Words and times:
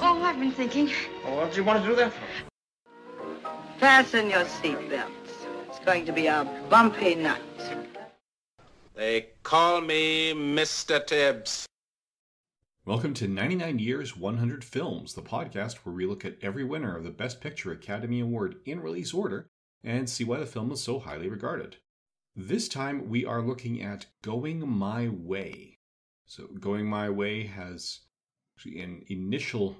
Oh, 0.00 0.20
I've 0.22 0.38
been 0.38 0.50
thinking. 0.50 0.90
Well, 1.24 1.36
what 1.36 1.52
do 1.52 1.56
you 1.58 1.64
want 1.64 1.82
to 1.82 1.88
do 1.88 1.94
that 1.96 2.12
for? 2.12 2.20
Fasten 3.78 4.28
your 4.28 4.44
seatbelts. 4.44 5.08
It's 5.68 5.78
going 5.84 6.04
to 6.06 6.12
be 6.12 6.26
a 6.26 6.44
bumpy 6.68 7.14
night. 7.14 7.40
They 8.94 9.28
call 9.42 9.80
me 9.80 10.32
Mr. 10.32 11.04
Tibbs. 11.04 11.66
Welcome 12.84 13.14
to 13.14 13.28
99 13.28 13.78
Years, 13.78 14.16
100 14.16 14.64
Films, 14.64 15.14
the 15.14 15.22
podcast 15.22 15.76
where 15.78 15.94
we 15.94 16.06
look 16.06 16.24
at 16.24 16.38
every 16.42 16.64
winner 16.64 16.96
of 16.96 17.04
the 17.04 17.10
Best 17.10 17.40
Picture 17.40 17.72
Academy 17.72 18.20
Award 18.20 18.56
in 18.66 18.80
release 18.80 19.14
order 19.14 19.46
and 19.82 20.10
see 20.10 20.24
why 20.24 20.38
the 20.38 20.46
film 20.46 20.72
is 20.72 20.82
so 20.82 20.98
highly 20.98 21.28
regarded. 21.28 21.76
This 22.34 22.68
time 22.68 23.08
we 23.08 23.24
are 23.24 23.40
looking 23.40 23.80
at 23.80 24.06
Going 24.22 24.68
My 24.68 25.08
Way. 25.08 25.78
So, 26.26 26.46
Going 26.58 26.86
My 26.86 27.08
Way 27.08 27.46
has 27.46 28.00
actually 28.56 28.80
an 28.80 29.04
initial 29.08 29.76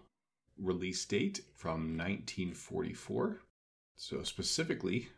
release 0.59 1.05
date 1.05 1.41
from 1.55 1.97
1944. 1.97 3.41
So, 3.97 4.23
specifically, 4.23 5.09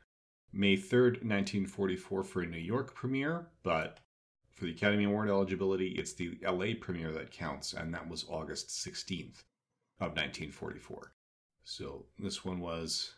May 0.52 0.76
3rd, 0.76 1.22
1944 1.22 2.22
for 2.22 2.42
a 2.42 2.46
New 2.46 2.58
York 2.58 2.94
premiere, 2.94 3.48
but 3.62 4.00
for 4.50 4.64
the 4.64 4.72
Academy 4.72 5.04
Award 5.04 5.28
eligibility, 5.28 5.88
it's 5.88 6.14
the 6.14 6.38
LA 6.42 6.68
premiere 6.80 7.12
that 7.12 7.30
counts, 7.30 7.72
and 7.72 7.92
that 7.92 8.08
was 8.08 8.24
August 8.28 8.68
16th 8.68 9.44
of 9.98 10.12
1944. 10.12 11.12
So, 11.64 12.06
this 12.18 12.44
one 12.44 12.60
was 12.60 13.14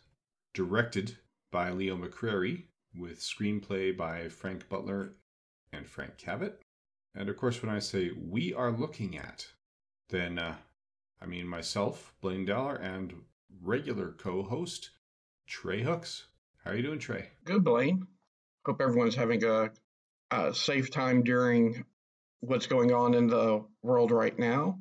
directed 0.53 1.17
by 1.51 1.71
Leo 1.71 1.95
McCarey 1.95 2.63
with 2.95 3.19
screenplay 3.19 3.95
by 3.95 4.27
Frank 4.29 4.67
Butler 4.67 5.13
and 5.71 5.87
Frank 5.87 6.17
Cavett. 6.17 6.55
And 7.15 7.29
of 7.29 7.37
course, 7.37 7.61
when 7.61 7.73
I 7.73 7.79
say 7.79 8.11
we 8.11 8.53
are 8.53 8.71
looking 8.71 9.17
at, 9.17 9.47
then 10.09 10.39
uh, 10.39 10.55
I 11.21 11.25
mean 11.25 11.47
myself, 11.47 12.13
Blaine 12.21 12.45
Dowler, 12.45 12.75
and 12.75 13.13
regular 13.61 14.11
co-host 14.11 14.91
Trey 15.47 15.81
Hooks. 15.81 16.27
How 16.63 16.71
are 16.71 16.75
you 16.75 16.83
doing, 16.83 16.99
Trey? 16.99 17.29
Good, 17.45 17.63
Blaine. 17.63 18.07
Hope 18.65 18.81
everyone's 18.81 19.15
having 19.15 19.43
a, 19.43 19.71
a 20.31 20.53
safe 20.53 20.91
time 20.91 21.23
during 21.23 21.83
what's 22.41 22.67
going 22.67 22.93
on 22.93 23.13
in 23.13 23.27
the 23.27 23.65
world 23.81 24.11
right 24.11 24.37
now. 24.37 24.79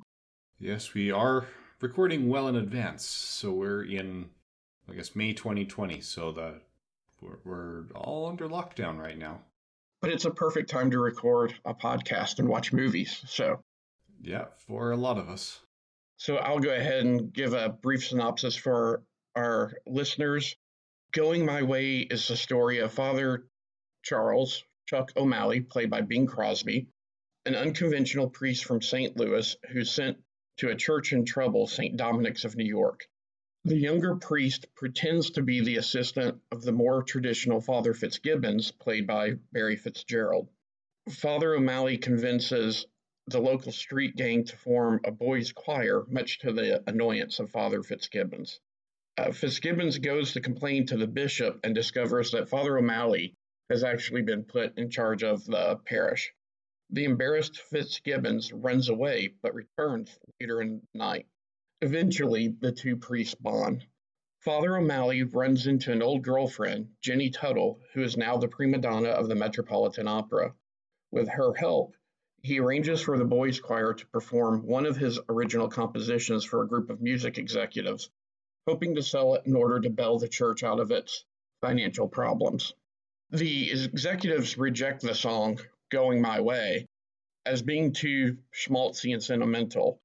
Yes, 0.60 0.94
we 0.94 1.10
are 1.10 1.46
recording 1.80 2.28
well 2.28 2.48
in 2.48 2.56
advance, 2.56 3.04
so 3.04 3.52
we're 3.52 3.84
in, 3.84 4.28
I 4.88 4.94
guess, 4.94 5.16
May 5.16 5.32
2020. 5.32 6.00
So 6.00 6.32
that 6.32 6.62
we're, 7.20 7.38
we're 7.44 7.84
all 7.94 8.26
under 8.28 8.48
lockdown 8.48 8.98
right 8.98 9.18
now. 9.18 9.40
But 10.00 10.10
it's 10.10 10.24
a 10.24 10.30
perfect 10.30 10.70
time 10.70 10.90
to 10.92 11.00
record 11.00 11.54
a 11.64 11.74
podcast 11.74 12.38
and 12.38 12.48
watch 12.48 12.72
movies. 12.72 13.22
So, 13.26 13.60
yeah, 14.22 14.46
for 14.66 14.92
a 14.92 14.96
lot 14.96 15.18
of 15.18 15.28
us. 15.28 15.60
So, 16.18 16.36
I'll 16.36 16.58
go 16.58 16.74
ahead 16.74 17.04
and 17.04 17.32
give 17.32 17.54
a 17.54 17.68
brief 17.68 18.06
synopsis 18.06 18.56
for 18.56 19.02
our 19.34 19.72
listeners. 19.86 20.56
Going 21.12 21.46
My 21.46 21.62
Way 21.62 21.98
is 21.98 22.28
the 22.28 22.36
story 22.36 22.78
of 22.78 22.92
Father 22.92 23.46
Charles 24.02 24.62
Chuck 24.86 25.12
O'Malley, 25.16 25.60
played 25.60 25.90
by 25.90 26.00
Bing 26.00 26.26
Crosby, 26.26 26.88
an 27.46 27.54
unconventional 27.54 28.28
priest 28.28 28.64
from 28.64 28.82
St. 28.82 29.16
Louis 29.16 29.56
who's 29.70 29.90
sent 29.90 30.18
to 30.58 30.70
a 30.70 30.76
church 30.76 31.12
in 31.12 31.24
trouble, 31.24 31.66
St. 31.66 31.96
Dominic's 31.96 32.44
of 32.44 32.56
New 32.56 32.66
York. 32.66 33.06
The 33.64 33.76
younger 33.76 34.16
priest 34.16 34.66
pretends 34.74 35.30
to 35.30 35.42
be 35.42 35.60
the 35.60 35.76
assistant 35.76 36.40
of 36.50 36.62
the 36.62 36.72
more 36.72 37.02
traditional 37.02 37.60
Father 37.60 37.94
Fitzgibbons, 37.94 38.72
played 38.72 39.06
by 39.06 39.34
Barry 39.52 39.76
Fitzgerald. 39.76 40.48
Father 41.10 41.54
O'Malley 41.54 41.98
convinces 41.98 42.86
the 43.30 43.40
local 43.40 43.72
street 43.72 44.16
gang 44.16 44.44
to 44.44 44.56
form 44.56 45.00
a 45.04 45.10
boys' 45.10 45.52
choir, 45.52 46.04
much 46.08 46.38
to 46.38 46.52
the 46.52 46.82
annoyance 46.88 47.38
of 47.38 47.50
Father 47.50 47.82
Fitzgibbons. 47.82 48.60
Uh, 49.18 49.32
Fitzgibbons 49.32 49.98
goes 49.98 50.32
to 50.32 50.40
complain 50.40 50.86
to 50.86 50.96
the 50.96 51.06
bishop 51.06 51.60
and 51.62 51.74
discovers 51.74 52.30
that 52.30 52.48
Father 52.48 52.78
O'Malley 52.78 53.34
has 53.68 53.84
actually 53.84 54.22
been 54.22 54.44
put 54.44 54.78
in 54.78 54.88
charge 54.90 55.22
of 55.22 55.44
the 55.44 55.76
parish. 55.84 56.32
The 56.90 57.04
embarrassed 57.04 57.58
Fitzgibbons 57.58 58.50
runs 58.52 58.88
away 58.88 59.34
but 59.42 59.54
returns 59.54 60.18
later 60.40 60.62
in 60.62 60.80
the 60.92 60.98
night. 60.98 61.26
Eventually, 61.82 62.48
the 62.48 62.72
two 62.72 62.96
priests 62.96 63.34
bond. 63.34 63.84
Father 64.40 64.78
O'Malley 64.78 65.22
runs 65.24 65.66
into 65.66 65.92
an 65.92 66.00
old 66.00 66.22
girlfriend, 66.22 66.88
Jenny 67.02 67.28
Tuttle, 67.28 67.80
who 67.92 68.02
is 68.02 68.16
now 68.16 68.38
the 68.38 68.48
prima 68.48 68.78
donna 68.78 69.10
of 69.10 69.28
the 69.28 69.34
Metropolitan 69.34 70.08
Opera. 70.08 70.54
With 71.10 71.28
her 71.28 71.52
help, 71.54 71.94
he 72.42 72.60
arranges 72.60 73.00
for 73.00 73.18
the 73.18 73.24
boys' 73.24 73.60
choir 73.60 73.92
to 73.94 74.06
perform 74.06 74.64
one 74.64 74.86
of 74.86 74.96
his 74.96 75.18
original 75.28 75.68
compositions 75.68 76.44
for 76.44 76.62
a 76.62 76.68
group 76.68 76.88
of 76.88 77.02
music 77.02 77.38
executives, 77.38 78.10
hoping 78.66 78.94
to 78.94 79.02
sell 79.02 79.34
it 79.34 79.46
in 79.46 79.56
order 79.56 79.80
to 79.80 79.90
bail 79.90 80.18
the 80.18 80.28
church 80.28 80.62
out 80.62 80.78
of 80.78 80.90
its 80.90 81.24
financial 81.60 82.08
problems. 82.08 82.74
The 83.30 83.72
executives 83.72 84.56
reject 84.56 85.02
the 85.02 85.14
song, 85.14 85.58
Going 85.90 86.20
My 86.20 86.40
Way, 86.40 86.86
as 87.44 87.60
being 87.62 87.92
too 87.92 88.38
schmaltzy 88.52 89.12
and 89.12 89.22
sentimental. 89.22 90.00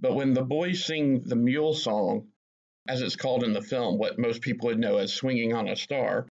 But 0.00 0.14
when 0.14 0.32
the 0.32 0.42
boys 0.42 0.84
sing 0.84 1.20
the 1.20 1.36
mule 1.36 1.74
song, 1.74 2.28
as 2.88 3.00
it's 3.00 3.16
called 3.16 3.44
in 3.44 3.52
the 3.52 3.62
film, 3.62 3.98
what 3.98 4.18
most 4.18 4.42
people 4.42 4.68
would 4.68 4.78
know 4.78 4.96
as 4.96 5.12
Swinging 5.12 5.52
on 5.52 5.68
a 5.68 5.76
Star, 5.76 6.26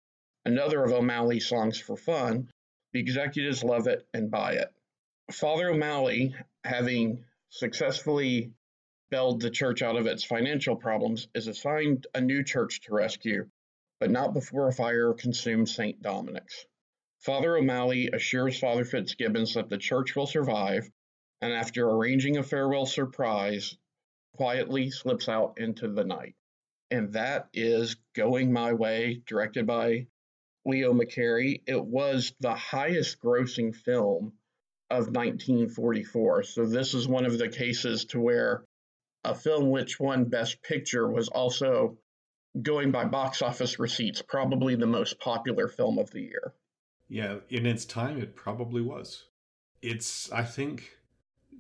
another 0.46 0.84
of 0.84 0.92
O'Malley's 0.92 1.48
songs 1.48 1.80
for 1.80 1.96
fun, 1.96 2.50
the 2.94 3.00
executives 3.00 3.64
love 3.64 3.88
it 3.88 4.08
and 4.14 4.32
buy 4.32 4.54
it. 4.54 4.74
Father 5.32 5.70
O'Malley, 5.70 6.36
having 6.64 7.24
successfully 7.50 8.54
bailed 9.10 9.42
the 9.42 9.50
church 9.50 9.82
out 9.82 9.96
of 9.96 10.06
its 10.06 10.24
financial 10.24 10.76
problems, 10.76 11.28
is 11.34 11.48
assigned 11.48 12.06
a 12.14 12.20
new 12.22 12.44
church 12.44 12.82
to 12.82 12.94
rescue, 12.94 13.50
but 14.00 14.12
not 14.12 14.34
before 14.34 14.68
a 14.68 14.74
fire 14.74 15.14
consumes 15.14 15.74
St. 15.74 16.02
Dominic's. 16.02 16.66
Father 17.20 17.56
O'Malley 17.56 18.10
assures 18.12 18.60
Father 18.60 18.84
Fitzgibbons 18.84 19.54
that 19.54 19.70
the 19.70 19.78
church 19.78 20.16
will 20.16 20.28
survive, 20.28 20.90
and 21.42 21.54
after 21.54 21.90
arranging 21.90 22.38
a 22.38 22.44
farewell 22.44 22.86
surprise, 22.86 23.78
quietly 24.34 24.90
slips 24.92 25.30
out 25.30 25.60
into 25.60 25.88
the 25.88 26.04
night. 26.04 26.36
And 26.90 27.14
that 27.14 27.48
is 27.54 27.96
Going 28.16 28.52
My 28.52 28.74
Way, 28.74 29.22
directed 29.26 29.66
by 29.66 30.08
Leo 30.66 30.94
McCarey. 30.94 31.62
It 31.68 31.84
was 31.84 32.34
the 32.40 32.56
highest 32.56 33.20
grossing 33.22 33.74
film 33.74 34.34
of 34.92 35.08
1944. 35.08 36.44
So 36.44 36.66
this 36.66 36.94
is 36.94 37.08
one 37.08 37.26
of 37.26 37.38
the 37.38 37.50
cases 37.50 38.06
to 38.06 38.20
where 38.20 38.64
a 39.24 39.34
film 39.34 39.70
which 39.70 40.00
won 40.00 40.26
Best 40.26 40.62
Picture 40.64 41.10
was 41.10 41.30
also 41.30 41.98
going 42.62 42.92
by 42.92 43.06
box 43.06 43.42
office 43.42 43.80
receipts, 43.80 44.22
probably 44.22 44.76
the 44.76 44.86
most 44.86 45.20
popular 45.20 45.68
film 45.68 45.98
of 45.98 46.12
the 46.12 46.22
year. 46.22 46.54
Yeah, 47.08 47.38
in 47.50 47.66
its 47.66 47.86
time, 47.86 48.18
it 48.18 48.36
probably 48.36 48.82
was. 48.82 49.26
It's, 49.82 50.32
I 50.32 50.44
think, 50.44 50.98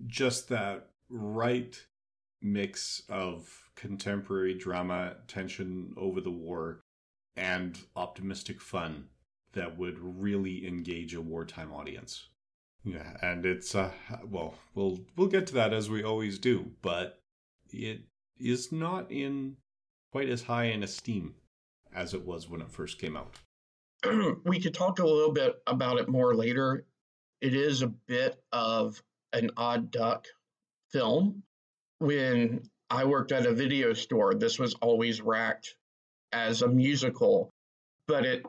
just 0.08 0.50
that 0.50 0.90
right 1.10 1.80
mix 2.42 3.04
of 3.10 3.70
contemporary 3.76 4.54
drama, 4.54 5.16
tension 5.28 5.94
over 5.98 6.22
the 6.22 6.32
war, 6.32 6.82
and 7.36 7.80
optimistic 7.96 8.62
fun 8.62 9.06
that 9.54 9.78
would 9.78 10.00
really 10.00 10.68
engage 10.68 11.14
a 11.14 11.22
wartime 11.22 11.72
audience. 11.72 12.28
Yeah, 12.84 13.16
and 13.22 13.46
it's 13.46 13.76
uh 13.76 13.92
well, 14.28 14.56
we'll 14.74 15.00
we'll 15.16 15.28
get 15.28 15.48
to 15.48 15.54
that 15.56 15.74
as 15.74 15.90
we 15.90 16.04
always 16.04 16.40
do, 16.40 16.72
but 16.82 17.20
it 17.72 18.02
is 18.40 18.72
not 18.72 19.12
in 19.12 19.58
quite 20.12 20.30
as 20.30 20.44
high 20.44 20.66
in 20.66 20.84
esteem 20.84 21.36
as 21.94 22.14
it 22.14 22.26
was 22.26 22.50
when 22.50 22.62
it 22.62 22.72
first 22.72 23.00
came 23.00 23.16
out. 23.16 23.36
we 24.46 24.60
could 24.60 24.74
talk 24.74 25.00
a 25.00 25.06
little 25.06 25.32
bit 25.32 25.62
about 25.68 26.00
it 26.00 26.10
more 26.10 26.34
later. 26.34 26.86
It 27.40 27.54
is 27.54 27.82
a 27.82 27.88
bit 27.88 28.42
of 28.52 29.02
an 29.34 29.52
odd 29.58 29.92
duck 29.92 30.26
film. 30.92 31.44
When 32.00 32.64
I 32.90 33.06
worked 33.06 33.32
at 33.32 33.46
a 33.46 33.54
video 33.54 33.94
store, 33.94 34.34
this 34.34 34.58
was 34.58 34.74
always 34.76 35.22
racked 35.22 35.76
as 36.32 36.62
a 36.62 36.68
musical, 36.68 37.52
but 38.08 38.26
it 38.26 38.44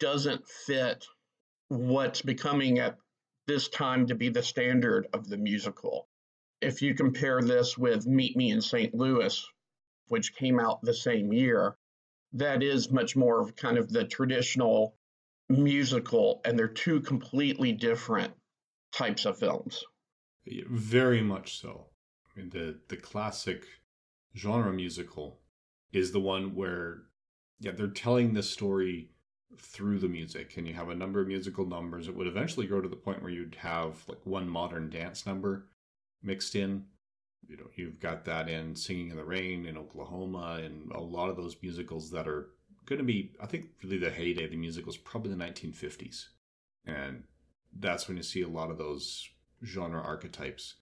doesn't 0.00 0.46
fit 0.48 1.06
what's 1.68 2.22
becoming 2.22 2.78
at 2.78 2.96
this 3.48 3.68
time 3.68 4.06
to 4.06 4.14
be 4.14 4.28
the 4.28 4.42
standard 4.42 5.08
of 5.12 5.28
the 5.28 5.36
musical. 5.36 6.06
If 6.60 6.82
you 6.82 6.94
compare 6.94 7.42
this 7.42 7.76
with 7.76 8.06
Meet 8.06 8.36
Me 8.36 8.52
in 8.52 8.60
St. 8.60 8.94
Louis 8.94 9.44
which 10.08 10.34
came 10.34 10.58
out 10.58 10.82
the 10.82 10.94
same 10.94 11.32
year, 11.32 11.76
that 12.32 12.62
is 12.62 12.90
much 12.90 13.16
more 13.16 13.40
of 13.40 13.56
kind 13.56 13.78
of 13.78 13.90
the 13.90 14.04
traditional 14.04 14.96
musical, 15.48 16.40
and 16.44 16.58
they're 16.58 16.68
two 16.68 17.00
completely 17.00 17.72
different 17.72 18.32
types 18.92 19.24
of 19.24 19.38
films. 19.38 19.82
Very 20.68 21.22
much 21.22 21.58
so. 21.60 21.86
I 22.26 22.40
mean, 22.40 22.50
the 22.50 22.78
the 22.88 22.96
classic 22.96 23.64
genre 24.36 24.72
musical 24.72 25.40
is 25.92 26.12
the 26.12 26.20
one 26.20 26.54
where, 26.54 27.02
yeah, 27.60 27.72
they're 27.72 27.88
telling 27.88 28.34
the 28.34 28.42
story 28.42 29.10
through 29.56 29.98
the 29.98 30.08
music, 30.08 30.56
and 30.56 30.66
you 30.66 30.74
have 30.74 30.90
a 30.90 30.94
number 30.94 31.20
of 31.20 31.28
musical 31.28 31.64
numbers. 31.64 32.08
It 32.08 32.14
would 32.14 32.26
eventually 32.26 32.66
grow 32.66 32.80
to 32.80 32.88
the 32.88 32.96
point 32.96 33.22
where 33.22 33.30
you'd 33.30 33.56
have 33.56 33.96
like 34.08 34.20
one 34.24 34.48
modern 34.48 34.90
dance 34.90 35.26
number 35.26 35.66
mixed 36.22 36.54
in. 36.54 36.84
You 37.48 37.56
know, 37.56 37.70
you've 37.74 37.98
got 37.98 38.24
that 38.26 38.48
in 38.48 38.76
Singing 38.76 39.10
in 39.10 39.16
the 39.16 39.24
Rain 39.24 39.64
in 39.64 39.78
Oklahoma, 39.78 40.60
and 40.62 40.92
a 40.92 41.00
lot 41.00 41.30
of 41.30 41.36
those 41.36 41.56
musicals 41.62 42.10
that 42.10 42.28
are 42.28 42.50
going 42.84 42.98
to 42.98 43.04
be, 43.04 43.32
I 43.40 43.46
think, 43.46 43.66
really 43.82 43.98
the 43.98 44.10
heyday 44.10 44.44
of 44.44 44.50
the 44.50 44.56
musicals, 44.56 44.96
probably 44.96 45.32
the 45.32 45.44
1950s, 45.44 46.26
and 46.84 47.24
that's 47.78 48.06
when 48.06 48.16
you 48.16 48.22
see 48.22 48.42
a 48.42 48.48
lot 48.48 48.70
of 48.70 48.78
those 48.78 49.28
genre 49.64 50.00
archetypes. 50.00 50.74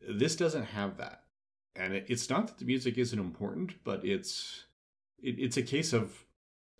This 0.00 0.34
doesn't 0.34 0.64
have 0.64 0.96
that, 0.96 1.22
and 1.76 1.94
it, 1.94 2.06
it's 2.08 2.28
not 2.28 2.48
that 2.48 2.58
the 2.58 2.64
music 2.64 2.98
isn't 2.98 3.18
important, 3.18 3.74
but 3.84 4.04
it's 4.04 4.64
it, 5.22 5.38
it's 5.38 5.56
a 5.56 5.62
case 5.62 5.92
of 5.92 6.24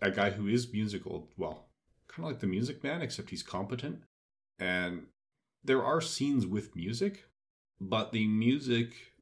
a 0.01 0.11
guy 0.11 0.31
who 0.31 0.47
is 0.47 0.71
musical, 0.71 1.29
well, 1.37 1.67
kind 2.07 2.25
of 2.25 2.31
like 2.31 2.39
the 2.39 2.47
Music 2.47 2.83
Man, 2.83 3.01
except 3.01 3.29
he's 3.29 3.43
competent, 3.43 4.01
and 4.57 5.07
there 5.63 5.83
are 5.83 6.01
scenes 6.01 6.45
with 6.45 6.75
music, 6.75 7.25
but 7.79 8.11
the 8.11 8.27
music 8.27 9.13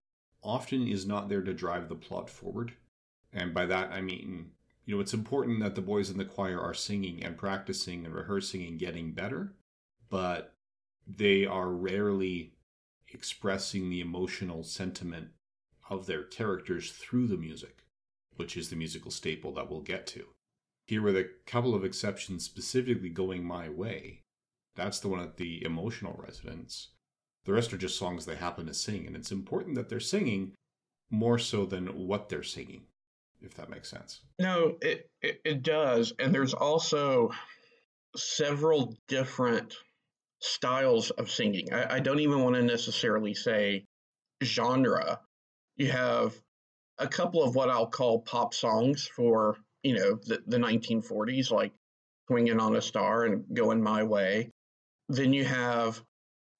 often 0.44 0.88
is 0.88 1.06
not 1.06 1.29
there 1.29 1.41
to 1.41 1.53
drive 1.53 1.89
the 1.89 1.95
plot 1.95 2.29
forward. 2.29 2.74
And 3.33 3.53
by 3.53 3.65
that, 3.65 3.91
I 3.91 4.01
mean, 4.01 4.51
you 4.85 4.95
know, 4.95 5.01
it's 5.01 5.13
important 5.13 5.59
that 5.62 5.75
the 5.75 5.81
boys 5.81 6.09
in 6.09 6.18
the 6.18 6.25
choir 6.25 6.59
are 6.59 6.74
singing 6.74 7.24
and 7.24 7.38
practicing 7.38 8.06
and 8.06 8.15
rehearsing 8.15 8.65
and 8.65 8.79
getting 8.79 9.12
better, 9.12 9.53
but 10.09 10.56
they 11.06 11.45
are 11.45 11.69
rarely 11.69 12.53
expressing 13.09 13.89
the 13.89 14.01
emotional 14.01 14.63
sentiment 14.63 15.29
of 15.89 16.06
their 16.06 16.24
characters 16.24 16.91
through 16.91 17.27
the 17.27 17.38
music, 17.38 17.83
which 18.35 18.56
is 18.56 18.69
the 18.69 18.75
musical 18.75 19.12
staple 19.12 19.53
that 19.53 19.69
we'll 19.69 19.81
get 19.81 20.06
to. 20.07 20.25
Here, 20.88 21.01
with 21.01 21.18
a 21.18 21.30
couple 21.45 21.75
of 21.75 21.84
exceptions 21.84 22.45
specifically 22.45 23.10
going 23.10 23.44
my 23.44 23.68
way, 23.68 24.22
that's 24.75 25.00
the 25.00 25.10
one 25.10 25.19
at 25.19 25.36
the 25.36 25.63
emotional 25.66 26.19
resonance. 26.25 26.89
The 27.44 27.54
rest 27.54 27.74
are 27.74 27.78
just 27.78 28.00
songs 28.00 28.25
they 28.25 28.36
happen 28.36 28.68
to 28.68 28.74
sing, 28.74 29.06
and 29.06 29.16
it's 29.16 29.31
important 29.31 29.75
that 29.75 29.89
they're 29.89 30.00
singing 30.00 30.54
more 31.10 31.39
so 31.39 31.66
than 31.66 31.88
what 32.07 32.30
they're 32.30 32.44
singing, 32.44 32.84
if 33.42 33.54
that 33.56 33.69
makes 33.69 33.89
sense. 33.89 34.22
No, 34.39 34.78
it, 34.81 35.10
it, 35.22 35.42
it 35.44 35.63
does. 35.63 36.13
And 36.19 36.34
there's 36.34 36.54
also 36.54 37.31
several 38.16 38.95
different 39.07 39.75
styles 40.42 41.10
of 41.12 41.30
singing. 41.30 41.74
I, 41.74 41.95
I 41.95 42.00
don't 42.00 42.19
even 42.19 42.44
want 42.44 42.56
to 42.56 42.62
necessarily 42.62 43.34
say 43.34 43.86
genre. 44.44 45.19
You 45.75 45.92
have 45.92 46.34
a 46.98 47.07
couple 47.07 47.44
of 47.44 47.56
what 47.56 47.69
I'll 47.69 47.88
call 47.88 48.22
pop 48.22 48.54
songs 48.54 49.10
for, 49.13 49.57
you 49.88 49.94
know, 49.94 50.19
the, 50.25 50.44
the 50.48 50.57
1940s, 50.57 51.50
like 51.50 51.72
Swinging 52.28 52.60
on 52.60 52.75
a 52.75 52.81
Star 52.81 53.24
and 53.24 53.45
Going 53.54 53.81
My 53.81 54.04
Way. 54.04 54.51
Then 55.07 55.31
you 55.31 55.45
have 55.45 56.04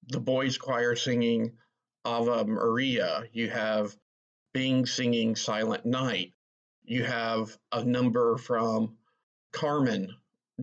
the 0.08 0.18
boys' 0.18 0.56
choir 0.56 0.96
singing 0.96 1.52
Ave 2.06 2.44
Maria. 2.44 3.24
You 3.34 3.50
have 3.50 3.94
Bing 4.54 4.86
singing 4.86 5.36
Silent 5.36 5.84
Night. 5.84 6.32
You 6.84 7.04
have 7.04 7.54
a 7.70 7.84
number 7.84 8.38
from 8.38 8.96
Carmen 9.52 10.08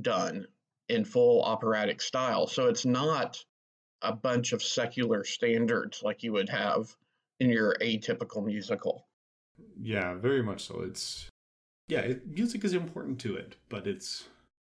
done 0.01 0.47
in 0.89 1.05
full 1.05 1.43
operatic 1.43 2.01
style. 2.01 2.47
So 2.47 2.65
it's 2.65 2.83
not 2.83 3.37
a 4.01 4.11
bunch 4.11 4.53
of 4.53 4.63
secular 4.63 5.23
standards 5.23 6.01
like 6.01 6.23
you 6.23 6.33
would 6.33 6.49
have 6.49 6.87
in 7.39 7.51
your 7.51 7.75
atypical 7.79 8.43
musical. 8.43 9.07
Yeah, 9.79 10.15
very 10.15 10.41
much 10.41 10.65
so. 10.65 10.81
It's 10.81 11.29
yeah, 11.87 11.99
it, 11.99 12.27
music 12.27 12.63
is 12.63 12.73
important 12.73 13.19
to 13.21 13.35
it, 13.35 13.55
but 13.69 13.87
it's 13.87 14.25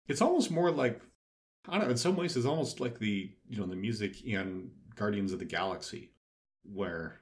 it's 0.08 0.22
almost 0.22 0.52
more 0.52 0.72
like 0.72 1.02
I 1.68 1.78
don't 1.78 1.86
know. 1.86 1.92
In 1.92 1.98
some 1.98 2.16
ways, 2.16 2.36
it's 2.36 2.46
almost 2.46 2.80
like 2.80 3.00
the 3.00 3.32
you 3.48 3.58
know 3.58 3.66
the 3.66 3.76
music 3.76 4.24
in 4.24 4.72
Guardians 4.96 5.34
of 5.34 5.40
the 5.40 5.46
Galaxy, 5.46 6.12
where 6.64 7.22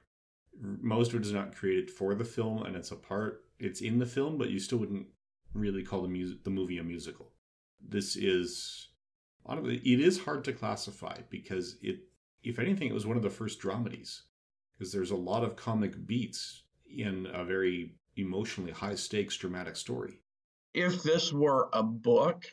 most 0.60 1.12
of 1.12 1.20
it 1.20 1.26
is 1.26 1.32
not 1.32 1.54
created 1.54 1.90
for 1.90 2.14
the 2.14 2.24
film 2.24 2.62
and 2.62 2.76
it's 2.76 2.90
a 2.90 2.96
part. 2.96 3.44
It's 3.58 3.80
in 3.80 3.98
the 3.98 4.06
film, 4.06 4.38
but 4.38 4.50
you 4.50 4.58
still 4.58 4.78
wouldn't 4.78 5.06
really 5.52 5.82
call 5.82 6.02
the 6.02 6.08
music 6.08 6.44
the 6.44 6.50
movie 6.50 6.78
a 6.78 6.84
musical. 6.84 7.32
This 7.80 8.16
is 8.16 8.88
I 9.46 9.54
don't, 9.54 9.66
it 9.68 10.00
is 10.00 10.20
hard 10.20 10.44
to 10.44 10.52
classify 10.52 11.18
because 11.28 11.76
it, 11.82 12.00
if 12.42 12.58
anything, 12.58 12.88
it 12.88 12.94
was 12.94 13.06
one 13.06 13.16
of 13.16 13.22
the 13.22 13.30
first 13.30 13.60
dramedies 13.60 14.22
because 14.76 14.92
there's 14.92 15.10
a 15.10 15.16
lot 15.16 15.44
of 15.44 15.56
comic 15.56 16.06
beats 16.06 16.62
in 16.86 17.28
a 17.32 17.44
very 17.44 17.94
emotionally 18.16 18.72
high 18.72 18.94
stakes 18.94 19.36
dramatic 19.36 19.76
story. 19.76 20.20
If 20.72 21.02
this 21.02 21.32
were 21.32 21.68
a 21.72 21.82
book, 21.82 22.44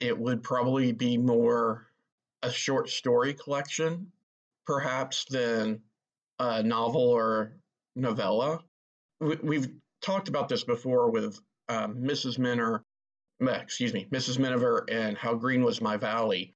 it 0.00 0.18
would 0.18 0.42
probably 0.42 0.92
be 0.92 1.16
more 1.16 1.86
a 2.42 2.50
short 2.50 2.90
story 2.90 3.34
collection, 3.34 4.12
perhaps, 4.66 5.24
than 5.30 5.80
a 6.38 6.62
novel 6.62 7.08
or 7.08 7.56
novella. 7.96 8.60
We've 9.20 9.68
talked 10.02 10.28
about 10.28 10.48
this 10.48 10.64
before 10.64 11.10
with 11.10 11.40
um, 11.68 11.96
Mrs. 11.96 12.38
Minner, 12.38 12.84
excuse 13.40 13.94
me, 13.94 14.06
Mrs. 14.10 14.38
Miniver 14.38 14.84
and 14.90 15.16
How 15.16 15.34
Green 15.34 15.64
Was 15.64 15.80
My 15.80 15.96
Valley, 15.96 16.54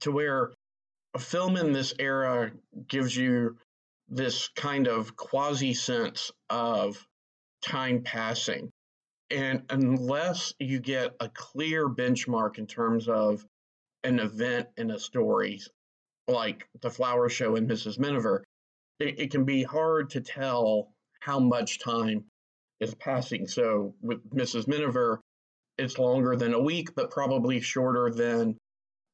to 0.00 0.10
where 0.10 0.52
a 1.14 1.18
film 1.18 1.56
in 1.56 1.72
this 1.72 1.92
era 1.98 2.52
gives 2.88 3.14
you 3.14 3.58
this 4.08 4.48
kind 4.56 4.86
of 4.86 5.16
quasi 5.16 5.74
sense 5.74 6.30
of 6.48 7.06
time 7.66 8.02
passing. 8.02 8.70
And 9.30 9.64
unless 9.70 10.54
you 10.58 10.78
get 10.78 11.14
a 11.20 11.28
clear 11.28 11.88
benchmark 11.88 12.58
in 12.58 12.66
terms 12.66 13.08
of 13.08 13.44
an 14.04 14.20
event 14.20 14.68
in 14.76 14.90
a 14.92 14.98
story, 14.98 15.60
like 16.28 16.68
the 16.80 16.90
flower 16.90 17.28
show 17.28 17.56
in 17.56 17.66
Mrs. 17.66 17.98
Miniver, 17.98 18.44
it, 19.00 19.18
it 19.18 19.30
can 19.30 19.44
be 19.44 19.64
hard 19.64 20.10
to 20.10 20.20
tell 20.20 20.92
how 21.20 21.40
much 21.40 21.80
time 21.80 22.24
is 22.78 22.94
passing. 22.94 23.48
So 23.48 23.94
with 24.00 24.28
Mrs. 24.30 24.68
Miniver, 24.68 25.20
it's 25.76 25.98
longer 25.98 26.36
than 26.36 26.54
a 26.54 26.62
week, 26.62 26.94
but 26.94 27.10
probably 27.10 27.60
shorter 27.60 28.10
than 28.10 28.56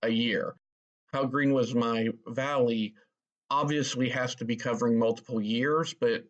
a 0.02 0.10
year. 0.10 0.54
How 1.12 1.24
Green 1.24 1.52
Was 1.52 1.74
My 1.74 2.08
Valley 2.26 2.94
obviously 3.50 4.10
has 4.10 4.34
to 4.36 4.44
be 4.44 4.56
covering 4.56 4.98
multiple 4.98 5.40
years, 5.40 5.94
but 5.94 6.24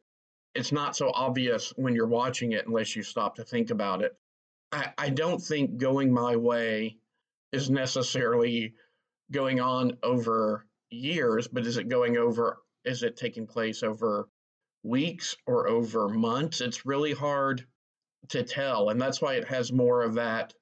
it's 0.54 0.72
not 0.72 0.96
so 0.96 1.10
obvious 1.14 1.72
when 1.76 1.94
you're 1.94 2.06
watching 2.06 2.52
it 2.52 2.66
unless 2.66 2.94
you 2.94 3.02
stop 3.02 3.36
to 3.36 3.44
think 3.44 3.70
about 3.70 4.02
it. 4.02 4.16
I, 4.70 4.92
I 4.98 5.10
don't 5.10 5.40
think 5.40 5.78
going 5.78 6.12
my 6.12 6.36
way 6.36 6.96
is 7.52 7.70
necessarily 7.70 8.74
going 9.30 9.60
on 9.60 9.96
over 10.02 10.66
years, 10.90 11.48
but 11.48 11.66
is 11.66 11.76
it 11.76 11.88
going 11.88 12.16
over, 12.16 12.58
is 12.84 13.02
it 13.02 13.16
taking 13.16 13.46
place 13.46 13.82
over 13.82 14.28
weeks 14.82 15.36
or 15.46 15.68
over 15.68 16.08
months? 16.08 16.60
It's 16.60 16.86
really 16.86 17.12
hard 17.12 17.66
to 18.28 18.42
tell. 18.42 18.90
And 18.90 19.00
that's 19.00 19.20
why 19.20 19.34
it 19.34 19.48
has 19.48 19.72
more 19.72 20.02
of 20.02 20.14
that 20.14 20.54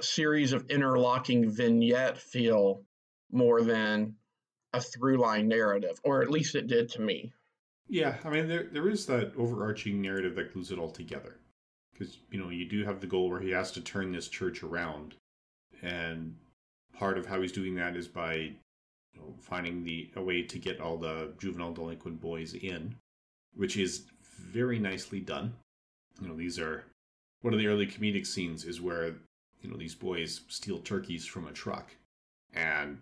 series 0.00 0.52
of 0.52 0.70
interlocking 0.70 1.50
vignette 1.50 2.18
feel 2.18 2.82
more 3.32 3.62
than 3.62 4.14
a 4.72 4.80
through 4.80 5.18
line 5.18 5.48
narrative, 5.48 5.98
or 6.04 6.22
at 6.22 6.30
least 6.30 6.54
it 6.54 6.66
did 6.66 6.90
to 6.90 7.00
me. 7.00 7.32
Yeah, 7.88 8.16
I 8.24 8.30
mean, 8.30 8.48
there 8.48 8.64
there 8.64 8.88
is 8.88 9.06
that 9.06 9.32
overarching 9.36 10.00
narrative 10.02 10.34
that 10.34 10.52
glues 10.52 10.70
it 10.70 10.78
all 10.78 10.90
together, 10.90 11.36
because 11.92 12.18
you 12.30 12.40
know 12.40 12.50
you 12.50 12.64
do 12.68 12.84
have 12.84 13.00
the 13.00 13.06
goal 13.06 13.30
where 13.30 13.40
he 13.40 13.50
has 13.50 13.70
to 13.72 13.80
turn 13.80 14.12
this 14.12 14.28
church 14.28 14.62
around, 14.62 15.14
and 15.82 16.36
part 16.92 17.16
of 17.16 17.26
how 17.26 17.40
he's 17.40 17.52
doing 17.52 17.76
that 17.76 17.96
is 17.96 18.08
by 18.08 18.34
you 18.34 19.20
know, 19.20 19.34
finding 19.40 19.84
the 19.84 20.10
a 20.16 20.22
way 20.22 20.42
to 20.42 20.58
get 20.58 20.80
all 20.80 20.96
the 20.96 21.32
juvenile 21.38 21.72
delinquent 21.72 22.20
boys 22.20 22.54
in, 22.54 22.96
which 23.54 23.76
is 23.76 24.06
very 24.52 24.78
nicely 24.78 25.20
done. 25.20 25.54
You 26.20 26.28
know, 26.28 26.36
these 26.36 26.58
are 26.58 26.84
one 27.42 27.54
of 27.54 27.60
the 27.60 27.68
early 27.68 27.86
comedic 27.86 28.26
scenes 28.26 28.64
is 28.64 28.80
where 28.80 29.14
you 29.62 29.70
know 29.70 29.76
these 29.76 29.94
boys 29.94 30.40
steal 30.48 30.80
turkeys 30.80 31.24
from 31.24 31.46
a 31.46 31.52
truck, 31.52 31.94
and 32.52 32.98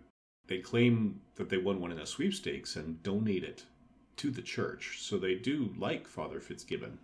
they 0.47 0.59
claim 0.59 1.21
that 1.37 1.49
they 1.49 1.57
won 1.57 1.81
one 1.81 1.91
in 1.91 1.97
a 1.97 2.05
sweepstakes 2.05 2.75
and 2.75 3.01
donate 3.01 3.43
it 3.43 3.63
to 4.17 4.31
the 4.31 4.41
church. 4.41 4.99
So 5.01 5.17
they 5.17 5.35
do 5.35 5.73
like 5.77 6.07
Father 6.07 6.39
Fitzgibbon. 6.39 6.99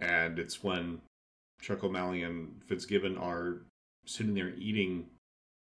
And 0.00 0.38
it's 0.38 0.62
when 0.62 1.00
Chuck 1.60 1.84
O'Malley 1.84 2.22
and 2.22 2.60
Fitzgibbon 2.66 3.16
are 3.18 3.62
sitting 4.06 4.34
there 4.34 4.52
eating 4.56 5.06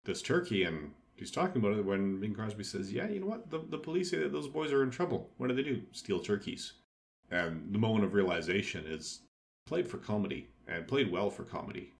this 0.04 0.22
turkey 0.22 0.62
and 0.62 0.92
he's 1.16 1.30
talking 1.30 1.60
about 1.60 1.78
it 1.78 1.84
when 1.84 2.20
Bing 2.20 2.34
Crosby 2.34 2.64
says, 2.64 2.92
Yeah, 2.92 3.08
you 3.08 3.20
know 3.20 3.26
what? 3.26 3.50
The, 3.50 3.60
the 3.70 3.78
police 3.78 4.10
say 4.10 4.18
that 4.18 4.32
those 4.32 4.48
boys 4.48 4.72
are 4.72 4.82
in 4.82 4.90
trouble. 4.90 5.30
What 5.38 5.48
do 5.48 5.54
they 5.54 5.62
do? 5.62 5.82
Steal 5.92 6.20
turkeys. 6.20 6.74
And 7.30 7.72
the 7.72 7.78
moment 7.78 8.04
of 8.04 8.14
realization 8.14 8.84
is 8.86 9.20
played 9.66 9.88
for 9.88 9.98
comedy 9.98 10.46
and 10.68 10.86
played 10.86 11.10
well 11.10 11.30
for 11.30 11.42
comedy 11.42 11.92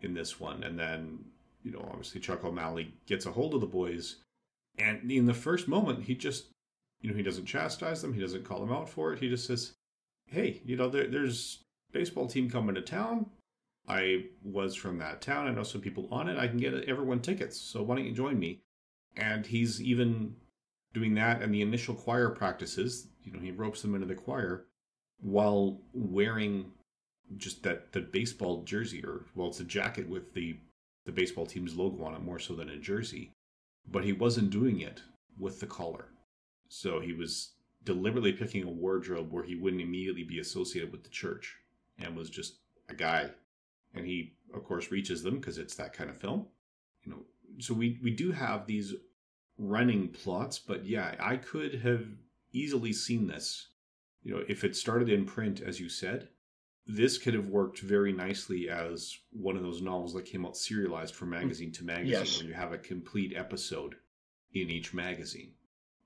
in 0.00 0.14
this 0.14 0.40
one. 0.40 0.62
And 0.62 0.78
then, 0.78 1.18
you 1.62 1.70
know, 1.70 1.86
obviously 1.90 2.20
Chuck 2.20 2.44
O'Malley 2.44 2.94
gets 3.06 3.26
a 3.26 3.32
hold 3.32 3.54
of 3.54 3.60
the 3.60 3.66
boys. 3.66 4.16
And 4.78 5.10
in 5.10 5.26
the 5.26 5.34
first 5.34 5.68
moment, 5.68 6.04
he 6.04 6.14
just, 6.14 6.46
you 7.00 7.10
know, 7.10 7.16
he 7.16 7.22
doesn't 7.22 7.46
chastise 7.46 8.02
them. 8.02 8.12
He 8.12 8.20
doesn't 8.20 8.44
call 8.44 8.60
them 8.60 8.72
out 8.72 8.88
for 8.88 9.12
it. 9.12 9.20
He 9.20 9.28
just 9.28 9.46
says, 9.46 9.72
hey, 10.26 10.60
you 10.64 10.76
know, 10.76 10.88
there, 10.88 11.06
there's 11.06 11.64
baseball 11.92 12.26
team 12.26 12.50
coming 12.50 12.74
to 12.74 12.82
town. 12.82 13.26
I 13.88 14.26
was 14.44 14.74
from 14.74 14.98
that 14.98 15.20
town. 15.20 15.46
I 15.46 15.52
know 15.52 15.62
some 15.62 15.80
people 15.80 16.06
on 16.10 16.28
it. 16.28 16.38
I 16.38 16.46
can 16.46 16.58
get 16.58 16.74
everyone 16.84 17.20
tickets. 17.20 17.60
So 17.60 17.82
why 17.82 17.96
don't 17.96 18.04
you 18.04 18.12
join 18.12 18.38
me? 18.38 18.60
And 19.16 19.46
he's 19.46 19.82
even 19.82 20.36
doing 20.92 21.14
that 21.14 21.42
and 21.42 21.52
the 21.52 21.62
initial 21.62 21.94
choir 21.94 22.30
practices. 22.30 23.08
You 23.24 23.32
know, 23.32 23.40
he 23.40 23.50
ropes 23.50 23.82
them 23.82 23.94
into 23.94 24.06
the 24.06 24.14
choir 24.14 24.66
while 25.20 25.80
wearing 25.92 26.72
just 27.36 27.62
that 27.62 27.92
the 27.92 28.00
baseball 28.00 28.62
jersey 28.64 29.04
or 29.04 29.26
well 29.34 29.48
it's 29.48 29.60
a 29.60 29.64
jacket 29.64 30.08
with 30.08 30.34
the 30.34 30.56
the 31.06 31.12
baseball 31.12 31.46
team's 31.46 31.76
logo 31.76 32.02
on 32.04 32.14
it 32.14 32.22
more 32.22 32.38
so 32.38 32.54
than 32.54 32.70
a 32.70 32.76
jersey 32.76 33.30
but 33.88 34.04
he 34.04 34.12
wasn't 34.12 34.50
doing 34.50 34.80
it 34.80 35.02
with 35.38 35.60
the 35.60 35.66
collar 35.66 36.08
so 36.72 37.00
he 37.00 37.12
was 37.12 37.50
deliberately 37.84 38.32
picking 38.32 38.62
a 38.62 38.70
wardrobe 38.70 39.32
where 39.32 39.42
he 39.42 39.56
wouldn't 39.56 39.82
immediately 39.82 40.22
be 40.22 40.38
associated 40.38 40.92
with 40.92 41.02
the 41.02 41.10
church 41.10 41.56
and 41.98 42.16
was 42.16 42.30
just 42.30 42.58
a 42.88 42.94
guy. 42.94 43.28
And 43.92 44.06
he 44.06 44.34
of 44.54 44.62
course 44.64 44.90
reaches 44.92 45.22
them 45.22 45.36
because 45.38 45.58
it's 45.58 45.74
that 45.74 45.92
kind 45.92 46.08
of 46.08 46.16
film. 46.16 46.46
You 47.04 47.12
know 47.12 47.18
so 47.58 47.74
we 47.74 47.98
we 48.02 48.10
do 48.12 48.30
have 48.32 48.66
these 48.66 48.94
running 49.58 50.08
plots 50.08 50.58
but 50.58 50.86
yeah 50.86 51.14
i 51.20 51.36
could 51.36 51.74
have 51.74 52.06
easily 52.52 52.92
seen 52.92 53.26
this. 53.26 53.68
You 54.22 54.34
know 54.34 54.44
if 54.48 54.62
it 54.64 54.76
started 54.76 55.08
in 55.10 55.24
print 55.26 55.60
as 55.60 55.80
you 55.80 55.88
said 55.88 56.28
this 56.86 57.18
could 57.18 57.34
have 57.34 57.48
worked 57.48 57.80
very 57.80 58.12
nicely 58.12 58.68
as 58.68 59.16
one 59.32 59.56
of 59.56 59.62
those 59.62 59.82
novels 59.82 60.14
that 60.14 60.24
came 60.24 60.46
out 60.46 60.56
serialized 60.56 61.14
from 61.14 61.28
mm, 61.28 61.40
magazine 61.40 61.72
to 61.72 61.84
magazine 61.84 62.10
Yes. 62.12 62.38
where 62.38 62.46
you 62.48 62.54
have 62.54 62.72
a 62.72 62.78
complete 62.78 63.32
episode 63.36 63.96
in 64.54 64.70
each 64.70 64.94
magazine 64.94 65.52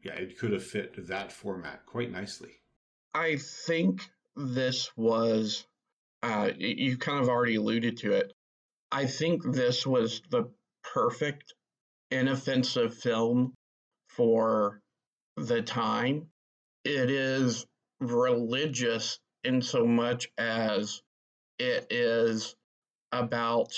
yeah 0.05 0.15
it 0.15 0.39
could 0.39 0.53
have 0.53 0.65
fit 0.65 1.09
that 1.09 1.33
format 1.33 1.85
quite 1.87 2.11
nicely 2.11 2.61
I 3.15 3.37
think 3.37 4.03
this 4.35 4.91
was, 4.97 5.65
uh, 6.25 6.51
you 6.59 6.99
kind 6.99 7.23
of 7.23 7.29
already 7.29 7.55
alluded 7.55 7.99
to 7.99 8.13
it. 8.13 8.33
I 8.91 9.07
think 9.07 9.43
this 9.45 9.87
was 9.87 10.21
the 10.31 10.51
perfect 10.83 11.55
inoffensive 12.11 12.95
film 12.95 13.55
for 14.09 14.81
the 15.37 15.63
time. 15.63 16.27
It 16.85 17.09
is 17.09 17.65
religious 18.01 19.21
in 19.45 19.63
so 19.63 19.87
much 19.87 20.29
as 20.37 21.01
it 21.61 21.87
is 21.91 22.57
about 23.13 23.73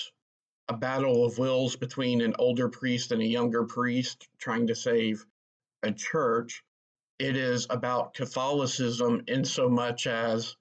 a 0.69 0.75
battle 0.75 1.27
of 1.27 1.39
wills 1.39 1.77
between 1.77 2.23
an 2.23 2.35
older 2.39 2.71
priest 2.71 3.13
and 3.13 3.21
a 3.21 3.27
younger 3.27 3.65
priest 3.65 4.27
trying 4.39 4.67
to 4.69 4.75
save 4.75 5.27
a 5.87 5.93
church 5.93 6.63
it 7.19 7.37
is 7.37 7.67
about 7.71 8.15
Catholicism 8.15 9.23
in 9.27 9.45
so 9.45 9.69
much 9.69 10.07
as 10.07 10.55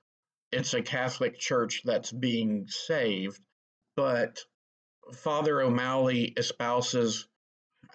it's 0.51 0.73
a 0.73 0.81
Catholic 0.81 1.37
church 1.37 1.81
that's 1.83 2.11
being 2.11 2.65
saved. 2.67 3.45
But 3.95 4.39
Father 5.13 5.61
O'Malley 5.61 6.33
espouses 6.37 7.27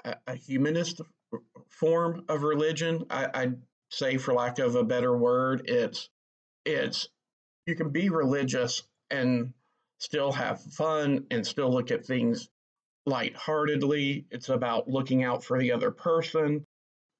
a, 0.04 0.16
a 0.26 0.34
humanist 0.34 1.00
form 1.68 2.24
of 2.28 2.42
religion. 2.42 3.06
I, 3.08 3.28
I'd 3.32 3.62
say, 3.90 4.18
for 4.18 4.34
lack 4.34 4.58
of 4.58 4.74
a 4.74 4.84
better 4.84 5.16
word, 5.16 5.62
it's 5.64 6.10
it's 6.66 7.08
you 7.66 7.74
can 7.74 7.90
be 7.90 8.10
religious 8.10 8.82
and 9.10 9.54
still 9.98 10.32
have 10.32 10.60
fun 10.60 11.26
and 11.30 11.46
still 11.46 11.72
look 11.72 11.90
at 11.90 12.04
things 12.04 12.50
lightheartedly. 13.06 14.26
It's 14.30 14.50
about 14.50 14.88
looking 14.88 15.24
out 15.24 15.42
for 15.44 15.58
the 15.58 15.72
other 15.72 15.90
person 15.90 16.66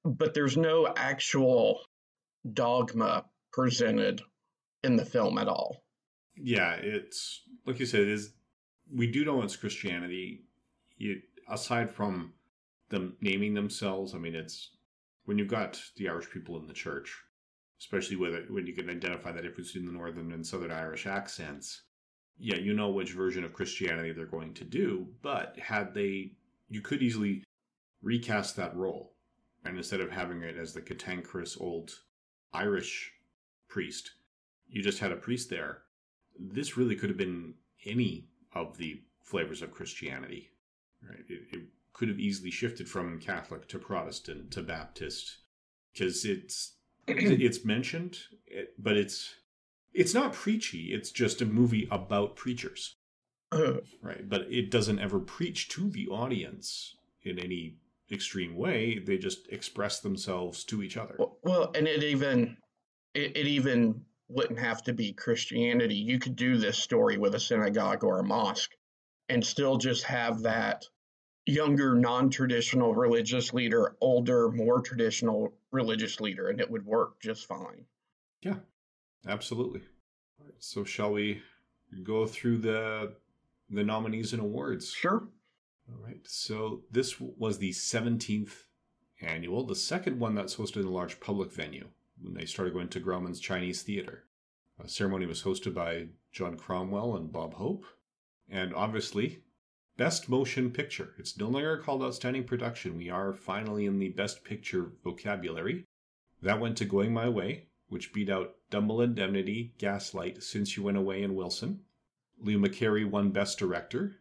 but 0.03 0.33
there's 0.33 0.57
no 0.57 0.93
actual 0.95 1.81
dogma 2.53 3.25
presented 3.51 4.21
in 4.83 4.95
the 4.95 5.05
film 5.05 5.37
at 5.37 5.47
all. 5.47 5.83
yeah 6.35 6.73
it's 6.73 7.43
like 7.65 7.79
you 7.79 7.85
said 7.85 8.01
it 8.01 8.07
is 8.07 8.33
we 8.93 9.05
do 9.05 9.23
know 9.23 9.41
it's 9.41 9.55
christianity 9.55 10.43
it, 10.97 11.21
aside 11.49 11.91
from 11.91 12.33
them 12.89 13.15
naming 13.21 13.53
themselves 13.53 14.15
i 14.15 14.17
mean 14.17 14.33
it's 14.35 14.71
when 15.25 15.37
you've 15.37 15.47
got 15.47 15.79
the 15.97 16.09
irish 16.09 16.29
people 16.31 16.57
in 16.57 16.67
the 16.67 16.73
church 16.73 17.15
especially 17.79 18.15
with 18.15 18.33
it, 18.33 18.51
when 18.51 18.67
you 18.67 18.73
can 18.73 18.89
identify 18.89 19.31
the 19.31 19.41
difference 19.41 19.71
between 19.71 19.85
the 19.85 19.97
northern 19.97 20.31
and 20.31 20.45
southern 20.45 20.71
irish 20.71 21.05
accents 21.05 21.83
yeah 22.39 22.57
you 22.57 22.73
know 22.73 22.89
which 22.89 23.11
version 23.11 23.43
of 23.43 23.53
christianity 23.53 24.11
they're 24.11 24.25
going 24.25 24.53
to 24.53 24.63
do 24.63 25.05
but 25.21 25.55
had 25.59 25.93
they 25.93 26.31
you 26.69 26.81
could 26.81 27.03
easily 27.03 27.43
recast 28.01 28.55
that 28.55 28.75
role 28.75 29.10
and 29.65 29.77
instead 29.77 30.01
of 30.01 30.11
having 30.11 30.41
it 30.41 30.57
as 30.57 30.73
the 30.73 30.81
cantankerous 30.81 31.57
old 31.59 31.91
irish 32.53 33.11
priest 33.67 34.11
you 34.67 34.81
just 34.81 34.99
had 34.99 35.11
a 35.11 35.15
priest 35.17 35.49
there 35.49 35.83
this 36.39 36.77
really 36.77 36.95
could 36.95 37.09
have 37.09 37.17
been 37.17 37.53
any 37.85 38.25
of 38.53 38.77
the 38.77 39.01
flavors 39.23 39.61
of 39.61 39.71
Christianity. 39.71 40.49
Right? 41.07 41.23
It, 41.27 41.41
it 41.51 41.61
could 41.93 42.09
have 42.09 42.19
easily 42.19 42.51
shifted 42.51 42.87
from 42.87 43.19
Catholic 43.19 43.67
to 43.69 43.79
Protestant 43.79 44.51
to 44.51 44.61
Baptist 44.61 45.37
because 45.93 46.25
it's 46.25 46.73
it's 47.07 47.65
mentioned, 47.65 48.19
it- 48.45 48.73
but 48.77 48.97
it's 48.97 49.35
it's 49.93 50.13
not 50.13 50.33
preachy. 50.33 50.93
It's 50.93 51.11
just 51.11 51.41
a 51.41 51.45
movie 51.45 51.87
about 51.91 52.35
preachers, 52.35 52.95
right? 53.51 54.27
But 54.27 54.43
it 54.49 54.71
doesn't 54.71 54.99
ever 54.99 55.19
preach 55.19 55.67
to 55.69 55.89
the 55.89 56.07
audience 56.07 56.95
in 57.23 57.37
any 57.39 57.75
extreme 58.11 58.55
way. 58.55 58.99
They 58.99 59.17
just 59.17 59.47
express 59.49 59.99
themselves 59.99 60.63
to 60.65 60.83
each 60.83 60.97
other. 60.97 61.17
well, 61.43 61.71
and 61.75 61.87
it 61.87 62.03
even 62.03 62.57
it, 63.13 63.35
it 63.37 63.47
even 63.47 64.03
wouldn't 64.29 64.59
have 64.59 64.81
to 64.83 64.93
be 64.93 65.13
Christianity. 65.13 65.95
You 65.95 66.19
could 66.19 66.35
do 66.35 66.57
this 66.57 66.77
story 66.77 67.17
with 67.17 67.35
a 67.35 67.39
synagogue 67.39 68.03
or 68.03 68.19
a 68.19 68.23
mosque 68.23 68.71
and 69.29 69.45
still 69.45 69.77
just 69.77 70.03
have 70.03 70.41
that 70.43 70.85
younger 71.45 71.95
non-traditional 71.95 72.93
religious 72.93 73.53
leader, 73.53 73.95
older 73.99 74.49
more 74.51 74.81
traditional 74.81 75.53
religious 75.71 76.21
leader 76.21 76.49
and 76.49 76.59
it 76.61 76.69
would 76.69 76.85
work 76.85 77.19
just 77.21 77.45
fine. 77.47 77.85
Yeah, 78.41 78.55
absolutely. 79.27 79.81
Right, 80.39 80.53
So 80.59 80.83
shall 80.83 81.11
we 81.11 81.41
go 82.03 82.25
through 82.25 82.59
the 82.59 83.15
the 83.69 83.83
nominees 83.83 84.33
and 84.33 84.41
awards? 84.41 84.91
Sure. 84.91 85.27
All 85.91 86.05
right. 86.05 86.21
So 86.23 86.83
this 86.91 87.19
was 87.19 87.57
the 87.57 87.71
17th 87.71 88.51
annual, 89.21 89.65
the 89.65 89.75
second 89.75 90.19
one 90.19 90.35
that's 90.35 90.55
hosted 90.55 90.77
in 90.77 90.85
a 90.85 90.91
large 90.91 91.19
public 91.19 91.51
venue 91.51 91.87
when 92.21 92.33
they 92.33 92.45
started 92.45 92.73
going 92.73 92.89
to 92.89 92.99
Grauman's 92.99 93.39
Chinese 93.39 93.81
Theater. 93.81 94.23
The 94.81 94.89
ceremony 94.89 95.25
was 95.25 95.43
hosted 95.43 95.73
by 95.73 96.07
John 96.31 96.57
Cromwell 96.57 97.15
and 97.15 97.31
Bob 97.31 97.55
Hope. 97.55 97.85
And 98.49 98.73
obviously, 98.73 99.43
Best 99.97 100.29
Motion 100.29 100.71
Picture. 100.71 101.13
It's 101.19 101.37
no 101.37 101.47
longer 101.47 101.77
called 101.77 102.01
Outstanding 102.01 102.45
Production. 102.45 102.97
We 102.97 103.09
are 103.09 103.33
finally 103.33 103.85
in 103.85 103.99
the 103.99 104.09
Best 104.09 104.43
Picture 104.43 104.93
vocabulary. 105.03 105.85
That 106.41 106.59
went 106.59 106.77
to 106.77 106.85
Going 106.85 107.13
My 107.13 107.29
Way, 107.29 107.67
which 107.87 108.13
beat 108.13 108.29
out 108.29 108.55
Double 108.69 109.01
Indemnity, 109.01 109.75
Gaslight, 109.77 110.41
Since 110.41 110.75
You 110.75 110.83
Went 110.83 110.97
Away, 110.97 111.21
and 111.21 111.35
Wilson. 111.35 111.81
Leo 112.39 112.57
McCarey 112.57 113.07
won 113.07 113.29
Best 113.29 113.59
Director, 113.59 114.15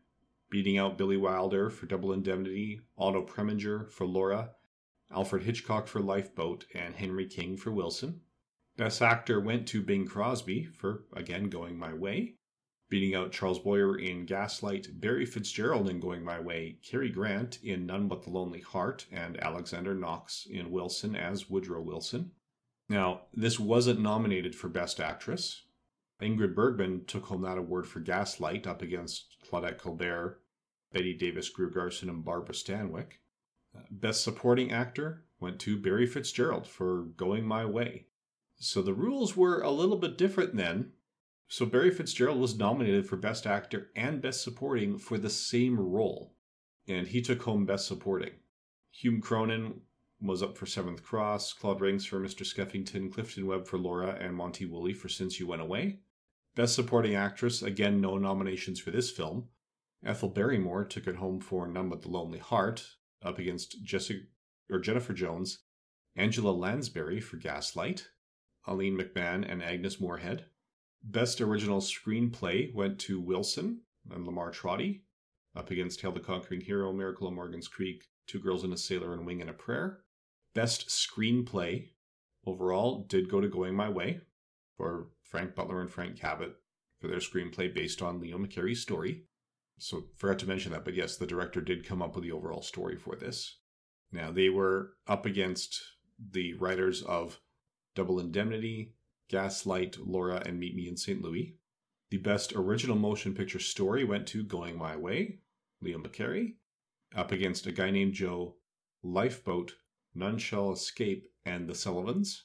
beating 0.50 0.76
out 0.76 0.98
Billy 0.98 1.16
Wilder 1.16 1.70
for 1.70 1.86
Double 1.86 2.12
Indemnity, 2.12 2.80
Otto 2.98 3.22
Preminger 3.22 3.88
for 3.90 4.04
Laura, 4.04 4.50
Alfred 5.12 5.44
Hitchcock 5.44 5.86
for 5.86 6.00
Lifeboat, 6.00 6.66
and 6.74 6.94
Henry 6.94 7.26
King 7.26 7.56
for 7.56 7.70
Wilson. 7.70 8.20
Best 8.76 9.02
Actor 9.02 9.40
went 9.40 9.66
to 9.68 9.82
Bing 9.82 10.06
Crosby 10.06 10.64
for, 10.64 11.04
again, 11.12 11.48
Going 11.48 11.78
My 11.78 11.92
Way, 11.92 12.34
beating 12.88 13.14
out 13.14 13.32
Charles 13.32 13.58
Boyer 13.58 13.98
in 13.98 14.26
Gaslight, 14.26 15.00
Barry 15.00 15.26
Fitzgerald 15.26 15.88
in 15.88 16.00
Going 16.00 16.24
My 16.24 16.40
Way, 16.40 16.78
Cary 16.82 17.10
Grant 17.10 17.58
in 17.62 17.86
None 17.86 18.08
But 18.08 18.22
the 18.22 18.30
Lonely 18.30 18.60
Heart, 18.60 19.06
and 19.12 19.40
Alexander 19.42 19.94
Knox 19.94 20.46
in 20.50 20.70
Wilson 20.70 21.14
as 21.14 21.50
Woodrow 21.50 21.82
Wilson. 21.82 22.32
Now, 22.88 23.22
this 23.32 23.60
wasn't 23.60 24.00
nominated 24.00 24.54
for 24.54 24.68
Best 24.68 25.00
Actress. 25.00 25.62
Ingrid 26.20 26.54
Bergman 26.54 27.04
took 27.06 27.26
home 27.26 27.42
that 27.42 27.58
award 27.58 27.86
for 27.86 28.00
Gaslight 28.00 28.66
up 28.66 28.82
against 28.82 29.36
Claudette 29.50 29.78
Colbert, 29.78 30.40
Bette 30.92 31.14
Davis 31.14 31.48
Greer 31.48 31.70
Garson, 31.70 32.08
and 32.08 32.24
Barbara 32.24 32.54
Stanwyck. 32.54 33.18
Uh, 33.76 33.80
Best 33.90 34.22
Supporting 34.22 34.72
Actor 34.72 35.24
went 35.38 35.58
to 35.60 35.80
Barry 35.80 36.06
Fitzgerald 36.06 36.66
for 36.66 37.02
Going 37.16 37.44
My 37.44 37.64
Way. 37.64 38.06
So 38.56 38.82
the 38.82 38.94
rules 38.94 39.36
were 39.36 39.60
a 39.60 39.70
little 39.70 39.96
bit 39.96 40.18
different 40.18 40.56
then. 40.56 40.92
So 41.48 41.66
Barry 41.66 41.90
Fitzgerald 41.90 42.38
was 42.38 42.58
nominated 42.58 43.08
for 43.08 43.16
Best 43.16 43.46
Actor 43.46 43.90
and 43.96 44.20
Best 44.20 44.42
Supporting 44.42 44.98
for 44.98 45.18
the 45.18 45.30
same 45.30 45.80
role, 45.80 46.34
and 46.86 47.08
he 47.08 47.22
took 47.22 47.42
home 47.42 47.66
Best 47.66 47.86
Supporting. 47.86 48.32
Hume 48.90 49.20
Cronyn 49.20 49.80
was 50.20 50.42
up 50.42 50.56
for 50.56 50.66
Seventh 50.66 51.02
Cross, 51.02 51.54
Claude 51.54 51.80
Rains 51.80 52.04
for 52.04 52.20
Mr. 52.20 52.44
Skeffington, 52.44 53.12
Clifton 53.12 53.46
Webb 53.46 53.66
for 53.66 53.78
Laura, 53.78 54.16
and 54.20 54.36
Monty 54.36 54.66
Woolley 54.66 54.92
for 54.92 55.08
Since 55.08 55.40
You 55.40 55.46
Went 55.46 55.62
Away. 55.62 56.00
Best 56.60 56.74
Supporting 56.74 57.14
Actress, 57.14 57.62
again, 57.62 58.02
no 58.02 58.18
nominations 58.18 58.78
for 58.78 58.90
this 58.90 59.10
film. 59.10 59.48
Ethel 60.04 60.28
Barrymore 60.28 60.84
took 60.84 61.06
it 61.06 61.16
home 61.16 61.40
for 61.40 61.66
None 61.66 61.88
But 61.88 62.02
the 62.02 62.10
Lonely 62.10 62.38
Heart, 62.38 62.84
up 63.22 63.38
against 63.38 63.82
Jessica 63.82 64.20
or 64.70 64.78
Jennifer 64.78 65.14
Jones, 65.14 65.60
Angela 66.16 66.50
Lansbury 66.50 67.18
for 67.18 67.38
Gaslight, 67.38 68.08
Aline 68.66 68.98
McMahon 68.98 69.50
and 69.50 69.62
Agnes 69.62 70.02
Moorehead. 70.02 70.44
Best 71.02 71.40
Original 71.40 71.80
Screenplay 71.80 72.74
went 72.74 72.98
to 72.98 73.22
Wilson 73.22 73.80
and 74.10 74.26
Lamar 74.26 74.52
Trotti, 74.52 75.00
up 75.56 75.70
against 75.70 76.02
Hail 76.02 76.12
the 76.12 76.20
Conquering 76.20 76.60
Hero, 76.60 76.92
Miracle 76.92 77.28
on 77.28 77.36
Morgan's 77.36 77.68
Creek, 77.68 78.04
Two 78.26 78.38
Girls 78.38 78.64
and 78.64 78.74
a 78.74 78.76
Sailor, 78.76 79.14
and 79.14 79.24
Wing 79.24 79.40
and 79.40 79.48
a 79.48 79.54
Prayer. 79.54 80.00
Best 80.54 80.90
Screenplay 80.90 81.92
overall 82.44 83.06
did 83.08 83.30
go 83.30 83.40
to 83.40 83.48
Going 83.48 83.74
My 83.74 83.88
Way 83.88 84.20
for 84.80 85.08
Frank 85.22 85.54
Butler 85.54 85.82
and 85.82 85.90
Frank 85.90 86.16
Cavett 86.16 86.54
for 86.98 87.08
their 87.08 87.18
screenplay 87.18 87.72
based 87.72 88.00
on 88.00 88.18
Leo 88.18 88.38
McCarey's 88.38 88.80
story. 88.80 89.24
So, 89.76 90.04
forgot 90.16 90.38
to 90.38 90.48
mention 90.48 90.72
that, 90.72 90.86
but 90.86 90.94
yes, 90.94 91.16
the 91.16 91.26
director 91.26 91.60
did 91.60 91.86
come 91.86 92.00
up 92.00 92.14
with 92.14 92.24
the 92.24 92.32
overall 92.32 92.62
story 92.62 92.96
for 92.96 93.14
this. 93.14 93.58
Now, 94.10 94.30
they 94.30 94.48
were 94.48 94.92
up 95.06 95.26
against 95.26 95.82
the 96.18 96.54
writers 96.54 97.02
of 97.02 97.40
Double 97.94 98.20
Indemnity, 98.20 98.94
Gaslight, 99.28 99.98
Laura, 99.98 100.42
and 100.46 100.58
Meet 100.58 100.74
Me 100.74 100.88
in 100.88 100.96
St. 100.96 101.20
Louis. 101.20 101.56
The 102.08 102.16
best 102.16 102.54
original 102.54 102.96
motion 102.96 103.34
picture 103.34 103.58
story 103.58 104.04
went 104.04 104.26
to 104.28 104.42
Going 104.42 104.78
My 104.78 104.96
Way, 104.96 105.40
Leo 105.82 105.98
McCarey, 105.98 106.54
up 107.14 107.32
against 107.32 107.66
a 107.66 107.72
guy 107.72 107.90
named 107.90 108.14
Joe, 108.14 108.56
Lifeboat, 109.02 109.74
None 110.14 110.38
Shall 110.38 110.72
Escape, 110.72 111.28
and 111.44 111.68
The 111.68 111.74
Sullivans. 111.74 112.44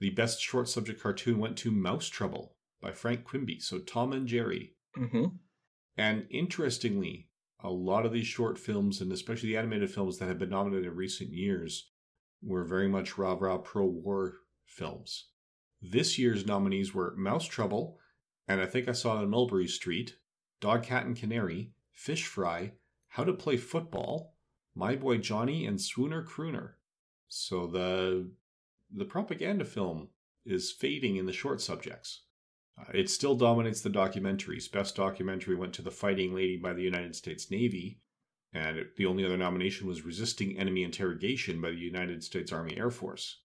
The 0.00 0.10
best 0.10 0.40
short 0.40 0.68
subject 0.68 1.02
cartoon 1.02 1.38
went 1.38 1.58
to 1.58 1.70
Mouse 1.70 2.08
Trouble 2.08 2.56
by 2.80 2.92
Frank 2.92 3.24
Quimby, 3.24 3.60
so 3.60 3.78
Tom 3.78 4.12
and 4.12 4.26
Jerry. 4.26 4.74
Mm-hmm. 4.96 5.26
And 5.96 6.26
interestingly, 6.30 7.28
a 7.62 7.70
lot 7.70 8.06
of 8.06 8.12
these 8.12 8.26
short 8.26 8.58
films, 8.58 9.02
and 9.02 9.12
especially 9.12 9.50
the 9.50 9.58
animated 9.58 9.90
films 9.90 10.18
that 10.18 10.26
have 10.26 10.38
been 10.38 10.48
nominated 10.48 10.86
in 10.86 10.96
recent 10.96 11.30
years, 11.30 11.90
were 12.42 12.64
very 12.64 12.88
much 12.88 13.18
rah 13.18 13.36
rah 13.38 13.58
pro 13.58 13.84
war 13.84 14.38
films. 14.64 15.28
This 15.82 16.18
year's 16.18 16.46
nominees 16.46 16.94
were 16.94 17.14
Mouse 17.16 17.44
Trouble, 17.44 17.98
and 18.48 18.60
I 18.60 18.66
think 18.66 18.88
I 18.88 18.92
saw 18.92 19.18
it 19.18 19.22
on 19.22 19.30
Mulberry 19.30 19.68
Street, 19.68 20.16
Dog, 20.60 20.84
Cat, 20.84 21.04
and 21.04 21.16
Canary, 21.16 21.72
Fish 21.92 22.26
Fry, 22.26 22.72
How 23.08 23.24
to 23.24 23.32
Play 23.34 23.58
Football, 23.58 24.34
My 24.74 24.96
Boy 24.96 25.18
Johnny, 25.18 25.66
and 25.66 25.78
Swooner 25.78 26.24
Crooner. 26.24 26.72
So 27.28 27.66
the 27.66 28.30
the 28.92 29.04
propaganda 29.04 29.64
film 29.64 30.08
is 30.44 30.72
fading 30.72 31.16
in 31.16 31.26
the 31.26 31.32
short 31.32 31.60
subjects. 31.60 32.22
Uh, 32.78 32.90
it 32.94 33.10
still 33.10 33.34
dominates 33.34 33.80
the 33.80 33.90
documentaries. 33.90 34.70
Best 34.70 34.96
documentary 34.96 35.54
went 35.54 35.74
to 35.74 35.82
The 35.82 35.90
Fighting 35.90 36.34
Lady 36.34 36.56
by 36.56 36.72
the 36.72 36.82
United 36.82 37.14
States 37.14 37.50
Navy, 37.50 38.00
and 38.52 38.78
it, 38.78 38.96
the 38.96 39.06
only 39.06 39.24
other 39.24 39.36
nomination 39.36 39.86
was 39.86 40.04
Resisting 40.04 40.58
Enemy 40.58 40.84
Interrogation 40.84 41.60
by 41.60 41.70
the 41.70 41.76
United 41.76 42.24
States 42.24 42.52
Army 42.52 42.76
Air 42.76 42.90
Force. 42.90 43.42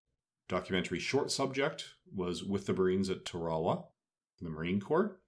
Documentary 0.48 1.00
short 1.00 1.32
subject 1.32 1.86
was 2.14 2.44
With 2.44 2.66
the 2.66 2.74
Marines 2.74 3.10
at 3.10 3.25
Tarawa, 3.25 3.86
the 4.42 4.50
Marine 4.50 4.80
Corps, 4.80 5.20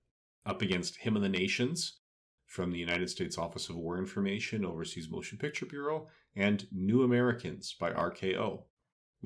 up 0.46 0.62
against 0.62 0.98
Hymn 0.98 1.16
of 1.16 1.22
the 1.22 1.30
Nations 1.30 2.00
from 2.46 2.72
the 2.72 2.80
United 2.80 3.10
States 3.10 3.38
Office 3.38 3.70
of 3.70 3.76
War 3.76 3.98
Information, 3.98 4.64
Overseas 4.64 5.10
Motion 5.10 5.38
Picture 5.38 5.66
Bureau, 5.66 6.08
and 6.36 6.68
New 6.72 7.04
Americans 7.04 7.76
by 7.78 7.92
RKO, 7.92 8.64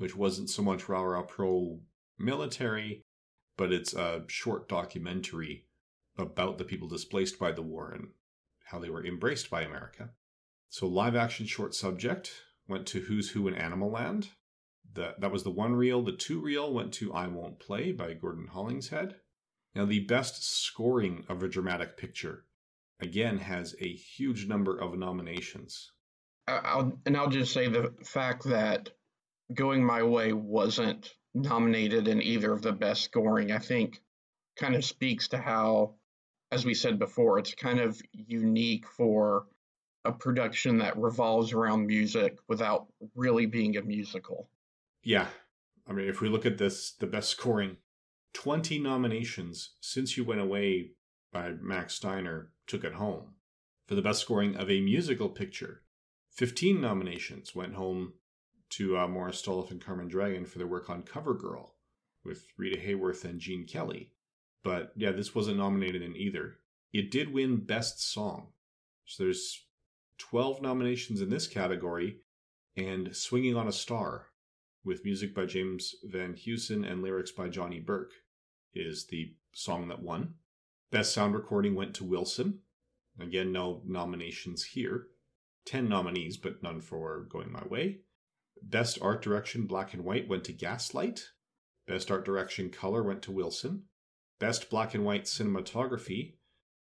which 0.02 0.16
wasn't 0.16 0.50
so 0.50 0.62
much 0.62 0.88
rah 0.88 1.00
rah 1.00 1.22
pro 1.22 1.78
military, 2.18 3.04
but 3.56 3.72
it's 3.72 3.94
a 3.94 4.24
short 4.26 4.68
documentary 4.68 5.64
about 6.18 6.58
the 6.58 6.64
people 6.64 6.88
displaced 6.88 7.38
by 7.38 7.52
the 7.52 7.62
war 7.62 7.92
and 7.92 8.08
how 8.64 8.80
they 8.80 8.90
were 8.90 9.06
embraced 9.06 9.48
by 9.48 9.62
America. 9.62 10.10
So, 10.70 10.88
live 10.88 11.14
action 11.14 11.46
short 11.46 11.72
subject 11.72 12.32
went 12.66 12.88
to 12.88 13.02
Who's 13.02 13.30
Who 13.30 13.46
in 13.46 13.54
Animal 13.54 13.92
Land. 13.92 14.30
The, 14.92 15.14
that 15.20 15.30
was 15.30 15.44
the 15.44 15.50
one 15.52 15.76
reel. 15.76 16.02
The 16.02 16.16
two 16.16 16.40
reel 16.40 16.72
went 16.72 16.92
to 16.94 17.14
I 17.14 17.28
Won't 17.28 17.60
Play 17.60 17.92
by 17.92 18.14
Gordon 18.14 18.48
Hollingshead. 18.48 19.14
Now, 19.76 19.84
the 19.84 20.00
best 20.00 20.44
scoring 20.44 21.24
of 21.28 21.44
a 21.44 21.48
dramatic 21.48 21.96
picture, 21.96 22.44
again, 22.98 23.38
has 23.38 23.76
a 23.80 23.92
huge 23.92 24.48
number 24.48 24.76
of 24.76 24.98
nominations. 24.98 25.92
I'll, 26.48 26.98
and 27.06 27.16
I'll 27.16 27.30
just 27.30 27.52
say 27.52 27.68
the 27.68 27.94
fact 28.04 28.42
that 28.46 28.90
Going 29.54 29.84
My 29.84 30.02
Way 30.02 30.32
wasn't 30.32 31.14
nominated 31.34 32.08
in 32.08 32.22
either 32.22 32.52
of 32.52 32.62
the 32.62 32.72
best 32.72 33.02
scoring, 33.04 33.52
I 33.52 33.58
think, 33.58 34.00
kind 34.56 34.74
of 34.74 34.84
speaks 34.84 35.28
to 35.28 35.38
how, 35.38 35.94
as 36.50 36.64
we 36.64 36.74
said 36.74 36.98
before, 36.98 37.38
it's 37.38 37.54
kind 37.54 37.80
of 37.80 38.00
unique 38.12 38.86
for 38.86 39.46
a 40.04 40.12
production 40.12 40.78
that 40.78 40.98
revolves 40.98 41.52
around 41.52 41.86
music 41.86 42.38
without 42.48 42.86
really 43.14 43.46
being 43.46 43.76
a 43.76 43.82
musical. 43.82 44.48
Yeah. 45.02 45.28
I 45.86 45.92
mean, 45.92 46.08
if 46.08 46.20
we 46.20 46.28
look 46.28 46.46
at 46.46 46.58
this, 46.58 46.92
the 46.92 47.06
best 47.06 47.30
scoring, 47.30 47.76
20 48.34 48.78
nominations 48.78 49.70
since 49.80 50.16
you 50.16 50.24
went 50.24 50.40
away 50.40 50.90
by 51.32 51.52
Max 51.60 51.94
Steiner 51.94 52.50
took 52.66 52.84
it 52.84 52.94
home. 52.94 53.34
For 53.86 53.94
the 53.94 54.02
best 54.02 54.20
scoring 54.20 54.56
of 54.56 54.70
a 54.70 54.80
musical 54.80 55.28
picture, 55.28 55.82
15 56.30 56.80
nominations 56.80 57.54
went 57.54 57.74
home 57.74 58.14
to 58.72 58.96
uh, 58.96 59.06
Maurice 59.06 59.42
Stoloff 59.42 59.70
and 59.70 59.84
Carmen 59.84 60.08
Dragon 60.08 60.46
for 60.46 60.58
their 60.58 60.66
work 60.66 60.88
on 60.88 61.02
Covergirl 61.02 61.70
with 62.24 62.46
Rita 62.56 62.80
Hayworth 62.80 63.24
and 63.24 63.40
Gene 63.40 63.66
Kelly. 63.66 64.12
But 64.64 64.92
yeah, 64.96 65.12
this 65.12 65.34
wasn't 65.34 65.58
nominated 65.58 66.02
in 66.02 66.16
either. 66.16 66.56
It 66.92 67.10
did 67.10 67.32
win 67.32 67.64
Best 67.64 68.02
Song. 68.12 68.48
So 69.04 69.24
there's 69.24 69.64
12 70.18 70.62
nominations 70.62 71.20
in 71.20 71.30
this 71.30 71.46
category, 71.46 72.18
and 72.76 73.14
Swinging 73.14 73.56
on 73.56 73.68
a 73.68 73.72
Star, 73.72 74.28
with 74.84 75.04
music 75.04 75.34
by 75.34 75.46
James 75.46 75.94
Van 76.04 76.34
Heusen 76.34 76.90
and 76.90 77.02
lyrics 77.02 77.30
by 77.30 77.48
Johnny 77.48 77.80
Burke, 77.80 78.12
is 78.74 79.06
the 79.06 79.34
song 79.52 79.88
that 79.88 80.02
won. 80.02 80.34
Best 80.90 81.12
Sound 81.12 81.34
Recording 81.34 81.74
went 81.74 81.94
to 81.94 82.04
Wilson. 82.04 82.60
Again, 83.20 83.52
no 83.52 83.82
nominations 83.84 84.64
here. 84.64 85.08
10 85.66 85.88
nominees, 85.88 86.36
but 86.36 86.62
none 86.62 86.80
for 86.80 87.26
Going 87.28 87.52
My 87.52 87.64
Way. 87.68 88.00
Best 88.62 88.98
Art 89.02 89.22
Direction 89.22 89.66
Black 89.66 89.92
and 89.92 90.04
White 90.04 90.28
went 90.28 90.44
to 90.44 90.52
Gaslight. 90.52 91.30
Best 91.86 92.10
Art 92.10 92.24
Direction 92.24 92.70
Color 92.70 93.02
went 93.02 93.22
to 93.22 93.32
Wilson. 93.32 93.84
Best 94.38 94.70
Black 94.70 94.94
and 94.94 95.04
White 95.04 95.24
Cinematography, 95.24 96.34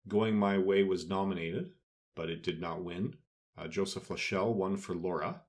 Going 0.07 0.37
My 0.37 0.59
Way 0.59 0.83
was 0.83 1.09
nominated, 1.09 1.73
but 2.15 2.31
it 2.31 2.43
did 2.43 2.61
not 2.61 2.85
win. 2.85 3.17
Uh, 3.57 3.69
Joseph 3.69 4.09
LaShelle 4.09 4.55
won 4.55 4.77
for 4.77 4.95
Laura. 4.95 5.43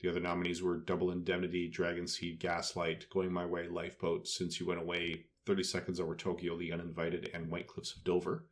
The 0.00 0.08
other 0.08 0.20
nominees 0.20 0.62
were 0.62 0.78
Double 0.78 1.10
Indemnity, 1.10 1.68
Dragon 1.68 2.06
Seed, 2.06 2.40
Gaslight, 2.40 3.10
Going 3.10 3.32
My 3.32 3.44
Way, 3.44 3.68
Lifeboat, 3.68 4.26
Since 4.26 4.58
You 4.58 4.66
Went 4.66 4.80
Away, 4.80 5.26
30 5.46 5.62
Seconds 5.62 6.00
Over 6.00 6.14
Tokyo, 6.14 6.56
The 6.56 6.72
Uninvited, 6.72 7.30
and 7.34 7.50
White 7.50 7.66
Cliffs 7.66 7.94
of 7.94 8.04
Dover. 8.04 8.46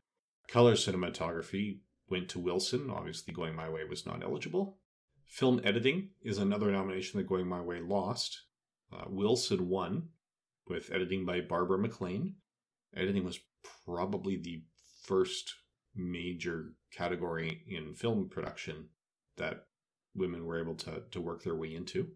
Color 0.46 0.74
cinematography 0.74 1.80
went 2.10 2.28
to 2.30 2.38
Wilson. 2.38 2.90
Obviously, 2.90 3.32
Going 3.32 3.54
My 3.54 3.68
Way 3.68 3.84
was 3.84 4.04
not 4.04 4.22
eligible. 4.22 4.78
Film 5.28 5.60
editing 5.62 6.08
is 6.22 6.38
another 6.38 6.72
nomination 6.72 7.18
that 7.18 7.28
Going 7.28 7.46
My 7.46 7.60
Way 7.60 7.80
lost. 7.80 8.44
Uh, 8.90 9.04
Wilson 9.08 9.68
won 9.68 10.08
with 10.66 10.90
editing 10.90 11.26
by 11.26 11.42
Barbara 11.42 11.78
McLean. 11.78 12.36
Editing 12.96 13.24
was 13.24 13.38
probably 13.84 14.36
the 14.36 14.62
first 15.04 15.54
major 15.94 16.72
category 16.90 17.62
in 17.68 17.94
film 17.94 18.28
production 18.30 18.88
that 19.36 19.66
women 20.14 20.46
were 20.46 20.60
able 20.60 20.74
to, 20.76 21.02
to 21.10 21.20
work 21.20 21.44
their 21.44 21.54
way 21.54 21.74
into. 21.74 22.08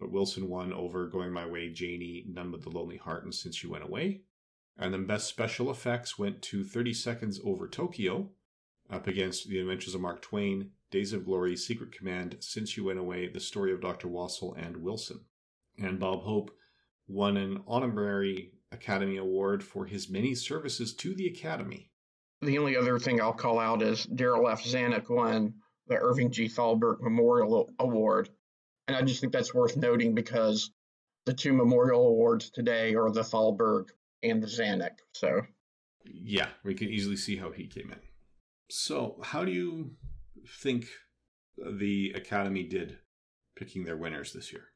But 0.00 0.10
Wilson 0.10 0.48
won 0.48 0.72
over 0.72 1.06
Going 1.08 1.32
My 1.32 1.46
Way, 1.46 1.70
Janie, 1.70 2.24
None 2.26 2.50
But 2.50 2.62
the 2.62 2.70
Lonely 2.70 2.96
Heart, 2.96 3.24
and 3.24 3.34
Since 3.34 3.62
You 3.62 3.70
Went 3.70 3.84
Away. 3.84 4.22
And 4.78 4.92
then 4.92 5.06
Best 5.06 5.28
Special 5.28 5.70
Effects 5.70 6.18
went 6.18 6.42
to 6.42 6.64
30 6.64 6.94
Seconds 6.94 7.40
Over 7.44 7.68
Tokyo, 7.68 8.30
up 8.90 9.06
against 9.06 9.48
The 9.48 9.58
Adventures 9.58 9.94
of 9.94 10.00
Mark 10.00 10.22
Twain, 10.22 10.70
Days 10.90 11.12
of 11.12 11.24
Glory, 11.24 11.56
Secret 11.56 11.92
Command, 11.92 12.36
Since 12.40 12.76
You 12.76 12.84
Went 12.84 12.98
Away, 12.98 13.28
The 13.28 13.40
Story 13.40 13.72
of 13.72 13.80
Dr. 13.80 14.08
Wassell, 14.08 14.56
and 14.56 14.76
Wilson. 14.76 15.20
And 15.78 15.98
Bob 15.98 16.22
Hope 16.22 16.50
won 17.08 17.36
an 17.36 17.62
honorary 17.66 18.52
Academy 18.72 19.16
Award 19.16 19.62
for 19.62 19.86
his 19.86 20.08
many 20.08 20.34
services 20.34 20.94
to 20.94 21.14
the 21.14 21.26
Academy. 21.26 21.90
The 22.42 22.58
only 22.58 22.76
other 22.76 22.98
thing 22.98 23.20
I'll 23.20 23.32
call 23.32 23.58
out 23.58 23.82
is 23.82 24.06
Darryl 24.06 24.50
F. 24.50 24.62
Zanuck 24.62 25.08
won 25.08 25.54
the 25.88 25.96
Irving 25.96 26.30
G. 26.30 26.48
Thalberg 26.48 27.00
Memorial 27.00 27.70
Award. 27.78 28.28
And 28.88 28.96
I 28.96 29.02
just 29.02 29.20
think 29.20 29.32
that's 29.32 29.54
worth 29.54 29.76
noting 29.76 30.14
because 30.14 30.70
the 31.24 31.34
two 31.34 31.52
memorial 31.52 32.06
awards 32.06 32.50
today 32.50 32.94
are 32.94 33.10
the 33.10 33.24
Thalberg 33.24 33.88
and 34.22 34.42
the 34.42 34.46
Zanuck. 34.46 34.98
So, 35.12 35.42
yeah, 36.04 36.48
we 36.64 36.74
can 36.74 36.88
easily 36.88 37.16
see 37.16 37.36
how 37.36 37.50
he 37.50 37.66
came 37.66 37.90
in. 37.90 37.98
So, 38.70 39.18
how 39.22 39.44
do 39.44 39.52
you 39.52 39.92
think 40.48 40.86
the 41.56 42.12
Academy 42.14 42.64
did 42.64 42.98
picking 43.56 43.84
their 43.84 43.96
winners 43.96 44.32
this 44.32 44.52
year? 44.52 44.68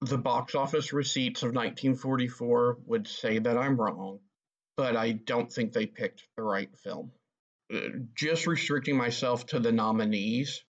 The 0.00 0.18
box 0.18 0.54
office 0.54 0.92
receipts 0.92 1.42
of 1.42 1.48
1944 1.54 2.78
would 2.86 3.06
say 3.08 3.38
that 3.38 3.56
I'm 3.56 3.80
wrong. 3.80 4.20
but 4.76 4.96
I 4.96 5.12
don't 5.12 5.52
think 5.52 5.72
they 5.72 5.86
picked 5.86 6.24
the 6.36 6.42
right 6.42 6.68
film. 6.78 7.12
Uh, 7.72 7.78
just 8.14 8.46
restricting 8.46 8.96
myself 8.96 9.46
to 9.46 9.60
the 9.60 9.70
nominees, 9.72 10.64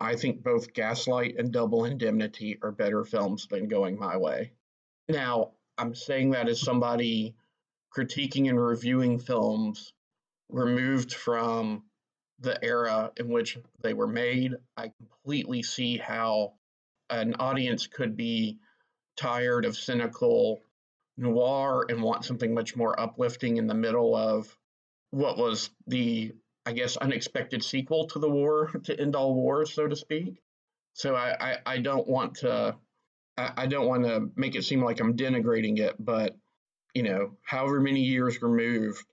I 0.00 0.16
think 0.16 0.42
both 0.42 0.72
Gaslight 0.74 1.36
and 1.38 1.52
Double 1.52 1.84
Indemnity 1.84 2.58
are 2.62 2.72
better 2.72 3.04
films 3.04 3.46
than 3.46 3.68
Going 3.68 3.98
My 3.98 4.16
Way. 4.16 4.52
Now, 5.08 5.52
I'm 5.78 5.94
saying 5.94 6.30
that 6.30 6.48
as 6.48 6.60
somebody 6.60 7.36
critiquing 7.96 8.48
and 8.48 8.60
reviewing 8.60 9.20
films 9.20 9.92
removed 10.48 11.14
from 11.14 11.84
the 12.40 12.62
era 12.64 13.12
in 13.16 13.28
which 13.28 13.58
they 13.82 13.94
were 13.94 14.06
made. 14.06 14.54
I 14.76 14.92
completely 14.98 15.62
see 15.62 15.96
how 15.96 16.54
an 17.10 17.34
audience 17.34 17.86
could 17.86 18.16
be 18.16 18.58
tired 19.16 19.64
of 19.64 19.76
cynical 19.76 20.60
noir 21.16 21.86
and 21.88 22.02
want 22.02 22.24
something 22.24 22.52
much 22.52 22.76
more 22.76 22.98
uplifting 22.98 23.56
in 23.56 23.66
the 23.66 23.74
middle 23.74 24.16
of 24.16 24.56
what 25.10 25.38
was 25.38 25.70
the, 25.86 26.32
I 26.66 26.72
guess, 26.72 26.96
unexpected 26.96 27.62
sequel 27.62 28.08
to 28.08 28.18
the 28.18 28.30
war, 28.30 28.68
to 28.84 29.00
end 29.00 29.14
all 29.14 29.34
wars, 29.34 29.72
so 29.72 29.86
to 29.86 29.96
speak. 29.96 30.40
So 30.94 31.14
I, 31.14 31.36
I, 31.40 31.56
I 31.66 31.78
don't 31.78 32.06
want 32.06 32.36
to 32.36 32.76
I, 33.36 33.52
I 33.56 33.66
don't 33.66 33.86
want 33.86 34.04
to 34.04 34.30
make 34.36 34.54
it 34.54 34.64
seem 34.64 34.82
like 34.82 35.00
I'm 35.00 35.16
denigrating 35.16 35.78
it, 35.78 35.96
but 35.98 36.36
you 36.94 37.02
know, 37.02 37.36
however 37.42 37.80
many 37.80 38.00
years 38.00 38.40
removed, 38.42 39.04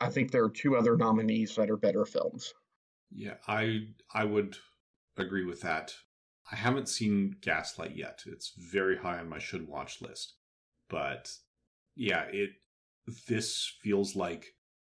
I 0.00 0.10
think 0.10 0.30
there 0.30 0.44
are 0.44 0.50
two 0.50 0.76
other 0.76 0.96
nominees 0.96 1.56
that 1.56 1.70
are 1.70 1.76
better 1.76 2.04
films. 2.04 2.52
Yeah, 3.14 3.34
I 3.46 3.88
I 4.12 4.24
would 4.24 4.56
agree 5.16 5.44
with 5.44 5.60
that. 5.62 5.94
I 6.50 6.56
haven't 6.56 6.88
seen 6.88 7.36
Gaslight 7.40 7.96
yet. 7.96 8.22
It's 8.26 8.52
very 8.56 8.96
high 8.96 9.18
on 9.18 9.28
my 9.28 9.38
should 9.38 9.68
watch 9.68 10.00
list. 10.00 10.34
But 10.88 11.30
yeah, 11.94 12.24
it 12.24 12.50
this 13.28 13.72
feels 13.82 14.16
like 14.16 14.54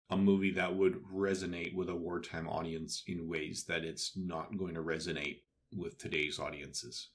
a 0.10 0.18
movie 0.18 0.52
that 0.52 0.76
would 0.76 1.02
resonate 1.14 1.74
with 1.74 1.90
a 1.90 1.96
wartime 1.96 2.48
audience 2.48 3.04
in 3.08 3.30
ways 3.30 3.66
that 3.68 3.84
it's 3.84 4.12
not 4.16 4.58
going 4.58 4.76
to 4.76 4.84
resonate 4.84 5.42
with 5.76 5.98
today's 5.98 6.40
audiences. 6.40 7.10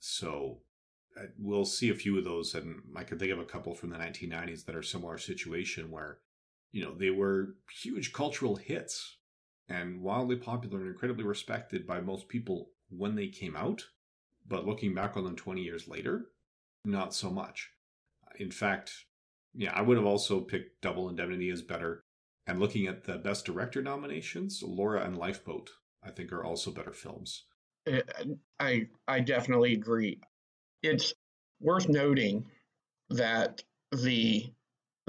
So 0.00 0.62
we'll 1.38 1.66
see 1.66 1.90
a 1.90 1.94
few 1.94 2.18
of 2.18 2.24
those, 2.24 2.54
and 2.54 2.82
I 2.96 3.04
can 3.04 3.18
think 3.18 3.30
of 3.30 3.38
a 3.38 3.44
couple 3.44 3.74
from 3.74 3.90
the 3.90 3.98
1990s 3.98 4.64
that 4.64 4.74
are 4.74 4.82
similar 4.82 5.18
situation 5.18 5.90
where, 5.90 6.18
you 6.72 6.82
know, 6.82 6.94
they 6.94 7.10
were 7.10 7.56
huge 7.82 8.12
cultural 8.12 8.56
hits 8.56 9.18
and 9.70 10.02
wildly 10.02 10.36
popular 10.36 10.80
and 10.80 10.88
incredibly 10.88 11.24
respected 11.24 11.86
by 11.86 12.00
most 12.00 12.28
people 12.28 12.70
when 12.90 13.14
they 13.14 13.28
came 13.28 13.56
out. 13.56 13.86
But 14.46 14.66
looking 14.66 14.94
back 14.94 15.16
on 15.16 15.24
them 15.24 15.36
20 15.36 15.62
years 15.62 15.86
later, 15.86 16.26
not 16.84 17.14
so 17.14 17.30
much. 17.30 17.70
In 18.38 18.50
fact, 18.50 18.92
yeah, 19.54 19.72
I 19.72 19.82
would 19.82 19.96
have 19.96 20.06
also 20.06 20.40
picked 20.40 20.82
Double 20.82 21.08
Indemnity 21.08 21.50
as 21.50 21.62
better. 21.62 22.02
And 22.46 22.58
looking 22.58 22.88
at 22.88 23.04
the 23.04 23.18
Best 23.18 23.44
Director 23.44 23.80
nominations, 23.80 24.60
Laura 24.66 25.04
and 25.04 25.16
Lifeboat, 25.16 25.70
I 26.02 26.10
think, 26.10 26.32
are 26.32 26.44
also 26.44 26.72
better 26.72 26.92
films. 26.92 27.44
Uh, 27.90 28.00
I 28.58 28.88
I 29.06 29.20
definitely 29.20 29.74
agree. 29.74 30.20
It's 30.82 31.14
worth 31.60 31.88
noting 31.88 32.46
that 33.10 33.62
the 33.92 34.52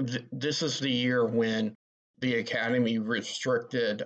th- 0.06 0.24
this 0.30 0.62
is 0.62 0.78
the 0.78 0.90
year 0.90 1.26
when 1.26 1.74
the 2.20 2.36
Academy 2.36 2.98
restricted 2.98 4.04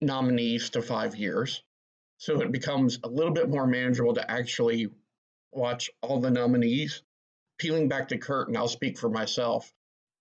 nominees 0.00 0.70
to 0.70 0.82
five 0.82 1.16
years. 1.16 1.62
So 2.18 2.40
it 2.40 2.52
becomes 2.52 2.98
a 3.02 3.08
little 3.08 3.32
bit 3.32 3.48
more 3.48 3.66
manageable 3.66 4.14
to 4.14 4.30
actually 4.30 4.88
watch 5.52 5.90
all 6.02 6.20
the 6.20 6.30
nominees. 6.30 7.02
Peeling 7.58 7.88
back 7.88 8.08
the 8.08 8.18
curtain, 8.18 8.56
I'll 8.56 8.68
speak 8.68 8.98
for 8.98 9.08
myself. 9.08 9.72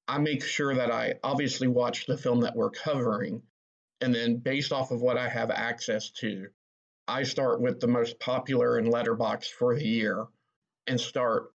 I 0.07 0.19
make 0.19 0.43
sure 0.43 0.75
that 0.75 0.91
I 0.91 1.15
obviously 1.23 1.67
watch 1.67 2.05
the 2.05 2.17
film 2.17 2.41
that 2.41 2.55
we're 2.55 2.69
covering. 2.69 3.41
And 4.01 4.13
then, 4.13 4.37
based 4.37 4.71
off 4.71 4.91
of 4.91 5.01
what 5.01 5.17
I 5.17 5.27
have 5.27 5.51
access 5.51 6.11
to, 6.19 6.47
I 7.07 7.23
start 7.23 7.61
with 7.61 7.79
the 7.79 7.87
most 7.87 8.19
popular 8.19 8.77
in 8.77 8.85
Letterboxd 8.85 9.51
for 9.51 9.75
the 9.75 9.85
year 9.85 10.27
and 10.87 10.99
start 10.99 11.51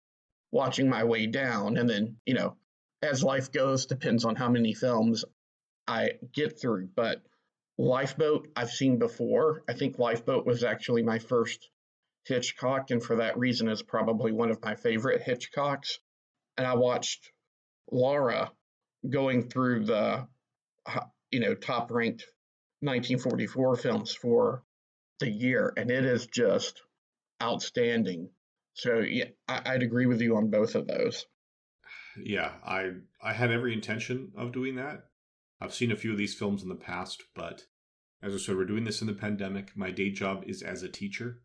watching 0.53 0.89
my 0.89 1.05
way 1.05 1.27
down. 1.27 1.77
And 1.77 1.89
then, 1.89 2.17
you 2.27 2.35
know, 2.35 2.57
as 3.03 3.23
life 3.23 3.53
goes, 3.53 3.87
depends 3.87 4.25
on 4.25 4.37
how 4.37 4.49
many 4.49 4.75
films 4.75 5.25
I 5.87 6.13
get 6.33 6.61
through. 6.61 6.89
But 6.95 7.23
Lifeboat, 7.81 8.49
I've 8.55 8.71
seen 8.71 8.99
before. 8.99 9.65
I 9.67 9.73
think 9.73 9.99
Lifeboat 9.99 10.45
was 10.45 10.65
actually 10.65 11.03
my 11.03 11.19
first 11.19 11.71
Hitchcock, 12.27 12.91
and 12.91 13.03
for 13.03 13.17
that 13.17 13.39
reason, 13.39 13.69
is 13.69 13.83
probably 13.83 14.33
one 14.33 14.51
of 14.51 14.63
my 14.63 14.75
favorite 14.75 15.23
Hitchcocks. 15.23 15.99
And 16.59 16.67
I 16.67 16.75
watched 16.75 17.33
Laura 17.91 18.53
going 19.09 19.49
through 19.49 19.87
the, 19.87 20.29
you 21.31 21.41
know, 21.41 21.55
top 21.55 21.91
ranked 21.91 22.27
1944 22.81 23.77
films 23.77 24.15
for 24.15 24.63
the 25.19 25.31
year, 25.31 25.73
and 25.75 25.91
it 25.91 26.05
is 26.05 26.27
just 26.27 26.83
outstanding. 27.43 28.29
So 28.75 28.99
yeah, 28.99 29.31
I, 29.49 29.73
would 29.73 29.83
agree 29.83 30.05
with 30.05 30.21
you 30.21 30.37
on 30.37 30.51
both 30.51 30.75
of 30.75 30.87
those. 30.87 31.25
Yeah, 32.23 32.53
I 32.63 32.91
I 33.23 33.33
had 33.33 33.51
every 33.51 33.73
intention 33.73 34.33
of 34.37 34.53
doing 34.53 34.77
that. 34.77 35.05
I've 35.63 35.75
seen 35.75 35.93
a 35.93 35.97
few 35.97 36.13
of 36.13 36.19
these 36.19 36.35
films 36.35 36.63
in 36.63 36.69
the 36.69 36.75
past, 36.75 37.23
but 37.35 37.65
as 38.23 38.35
I 38.35 38.39
said, 38.39 38.57
we're 38.57 38.65
doing 38.65 38.85
this 38.85 39.01
in 39.01 39.07
the 39.07 39.13
pandemic. 39.13 39.77
My 39.77 39.91
day 39.91 40.11
job 40.11 40.45
is 40.47 40.63
as 40.63 40.83
a 40.83 40.89
teacher, 40.89 41.41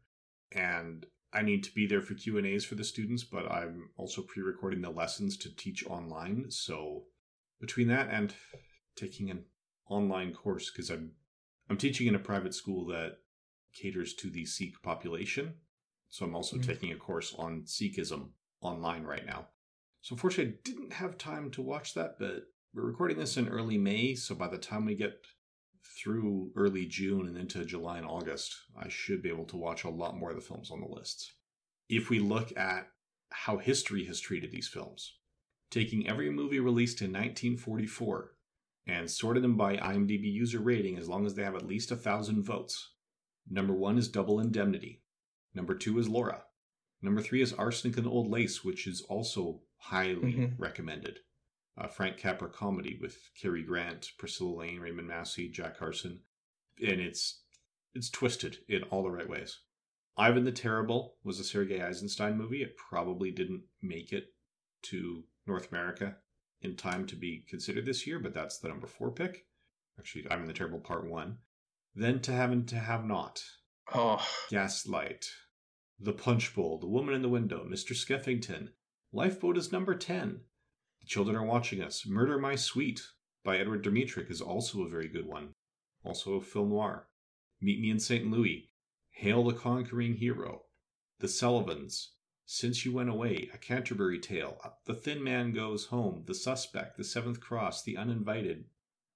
and 0.52 1.06
I 1.34 1.42
need 1.42 1.64
to 1.64 1.74
be 1.74 1.88
there 1.88 2.02
for 2.02 2.14
Q 2.14 2.38
and 2.38 2.46
A's 2.46 2.66
for 2.66 2.76
the 2.76 2.84
students. 2.84 3.24
But 3.24 3.50
I'm 3.52 3.90
also 3.98 4.22
pre-recording 4.22 4.82
the 4.82 4.90
lessons 4.90 5.38
to 5.38 5.56
teach 5.56 5.86
online. 5.88 6.46
So 6.50 7.06
between 7.60 7.88
that 7.88 8.10
and 8.12 8.34
taking 8.96 9.30
an 9.30 9.46
online 9.90 10.34
course, 10.34 10.70
because 10.72 10.90
I'm 10.90 11.12
I'm 11.70 11.78
teaching 11.78 12.08
in 12.08 12.16
a 12.16 12.20
private 12.20 12.54
school 12.54 12.86
that 12.88 13.18
caters 13.74 14.14
to 14.16 14.30
the 14.30 14.46
Sikh 14.46 14.82
population, 14.84 15.56
so 16.10 16.26
I'm 16.26 16.36
also 16.36 16.58
mm-hmm. 16.58 16.70
taking 16.70 16.92
a 16.92 16.98
course 16.98 17.34
on 17.38 17.64
Sikhism 17.64 18.30
online 18.62 19.04
right 19.04 19.26
now. 19.26 19.48
So 20.02 20.14
unfortunately, 20.14 20.54
I 20.54 20.58
didn't 20.64 20.94
have 20.94 21.18
time 21.18 21.50
to 21.52 21.62
watch 21.62 21.94
that, 21.96 22.20
but 22.20 22.44
we're 22.74 22.84
recording 22.84 23.18
this 23.18 23.38
in 23.38 23.48
early 23.48 23.78
May, 23.78 24.16
so 24.16 24.36
by 24.36 24.48
the 24.48 24.58
time 24.58 24.86
we 24.86 24.96
get 24.96 25.26
through 25.98 26.52
early 26.56 26.86
June 26.86 27.28
and 27.28 27.38
into 27.38 27.66
July 27.66 27.98
and 27.98 28.06
August, 28.06 28.56
I 28.78 28.90
should 28.90 29.22
be 29.22 29.30
able 29.30 29.46
to 29.46 29.58
watch 29.58 29.84
a 29.84 29.90
lot 29.90 30.18
more 30.18 30.32
of 30.32 30.36
the 30.36 30.42
films 30.42 30.72
on 30.72 30.82
the 30.82 30.88
list. 30.88 31.34
If 31.90 32.10
we 32.10 32.20
look 32.20 32.56
at 32.58 32.90
how 33.30 33.58
history 33.58 34.06
has 34.06 34.20
treated 34.20 34.52
these 34.52 34.68
films, 34.68 35.18
taking 35.72 36.08
every 36.08 36.30
movie 36.30 36.60
released 36.60 37.02
in 37.02 37.12
1944 37.12 38.32
and 38.88 39.10
sorted 39.10 39.44
them 39.44 39.58
by 39.58 39.78
IMDb 39.78 40.32
user 40.32 40.60
rating 40.60 40.98
as 40.98 41.10
long 41.10 41.26
as 41.26 41.36
they 41.36 41.44
have 41.44 41.56
at 41.56 41.68
least 41.68 41.92
a 41.92 41.96
thousand 41.96 42.44
votes. 42.44 42.92
Number 43.50 43.74
one 43.74 43.98
is 43.98 44.08
Double 44.08 44.40
Indemnity. 44.40 45.02
Number 45.54 45.76
two 45.76 46.00
is 46.00 46.08
Laura. 46.08 46.44
Number 47.02 47.22
three 47.22 47.42
is 47.42 47.54
Arsenic 47.54 47.98
and 47.98 48.08
Old 48.08 48.30
Lace, 48.30 48.64
which 48.64 48.88
is 48.88 49.02
also 49.02 49.62
highly 49.78 50.34
mm-hmm. 50.34 50.62
recommended. 50.62 51.20
A 51.78 51.90
Frank 51.90 52.18
Capra 52.18 52.50
comedy 52.50 52.98
with 53.02 53.18
Cary 53.40 53.64
Grant, 53.64 54.12
Priscilla 54.18 54.60
Lane, 54.60 54.80
Raymond 54.80 55.08
Massey, 55.08 55.50
Jack 55.50 55.78
Carson, 55.78 56.22
and 56.80 57.02
it's 57.02 57.42
it's 57.94 58.10
twisted 58.10 58.58
in 58.68 58.84
all 58.84 59.04
the 59.04 59.12
right 59.12 59.30
ways. 59.30 59.60
Ivan 60.18 60.46
the 60.46 60.52
Terrible 60.52 61.18
was 61.24 61.40
a 61.40 61.44
Sergei 61.44 61.82
Eisenstein 61.82 62.38
movie. 62.38 62.62
It 62.62 62.78
probably 62.78 63.32
didn't 63.32 63.64
make 63.82 64.14
it 64.14 64.28
to 64.84 65.24
North 65.46 65.70
America 65.72 66.16
in 66.62 66.76
time 66.76 67.06
to 67.08 67.16
be 67.16 67.46
considered 67.50 67.86
this 67.86 68.08
year, 68.08 68.20
but 68.20 68.34
that's 68.34 68.60
the 68.60 68.70
number 68.70 68.88
four 68.88 69.12
pick. 69.12 69.46
Actually, 70.00 70.30
Ivan 70.30 70.48
the 70.48 70.54
Terrible 70.54 70.80
Part 70.80 71.10
One. 71.10 71.38
Then 71.94 72.20
To 72.22 72.32
Have 72.32 72.52
and 72.52 72.68
To 72.70 72.78
Have 72.78 73.06
Not. 73.06 73.44
Oh. 73.94 74.26
Gaslight. 74.50 75.26
The 76.00 76.14
Punch 76.14 76.54
Bowl, 76.54 76.78
The 76.78 76.88
Woman 76.88 77.14
in 77.16 77.22
the 77.22 77.30
Window, 77.30 77.66
Mr. 77.66 77.94
Skeffington. 77.94 78.70
Lifeboat 79.14 79.58
is 79.58 79.72
number 79.72 79.96
10. 79.96 80.42
Children 81.06 81.36
Are 81.36 81.46
Watching 81.46 81.84
Us. 81.84 82.08
Murder 82.08 82.40
My 82.40 82.56
Sweet 82.56 83.00
by 83.44 83.60
Edward 83.60 83.84
Dmytryk 83.84 84.32
is 84.32 84.42
also 84.42 84.82
a 84.82 84.90
very 84.90 85.08
good 85.08 85.28
one. 85.28 85.54
Also 86.04 86.34
a 86.34 86.42
film 86.42 86.70
noir. 86.70 87.08
Meet 87.62 87.80
Me 87.80 87.92
in 87.92 88.00
St. 88.00 88.30
Louis. 88.32 88.72
Hail 89.12 89.44
the 89.44 89.54
Conquering 89.54 90.16
Hero. 90.16 90.64
The 91.20 91.28
Sullivans. 91.28 92.14
Since 92.48 92.86
You 92.86 92.94
Went 92.94 93.10
Away, 93.10 93.50
A 93.54 93.58
Canterbury 93.58 94.20
Tale, 94.20 94.60
The 94.86 94.96
Thin 94.96 95.24
Man 95.24 95.52
Goes 95.52 95.86
Home, 95.86 96.24
The 96.26 96.34
Suspect, 96.34 96.98
The 96.98 97.04
Seventh 97.04 97.40
Cross, 97.40 97.84
The 97.84 97.98
Uninvited, 97.98 98.66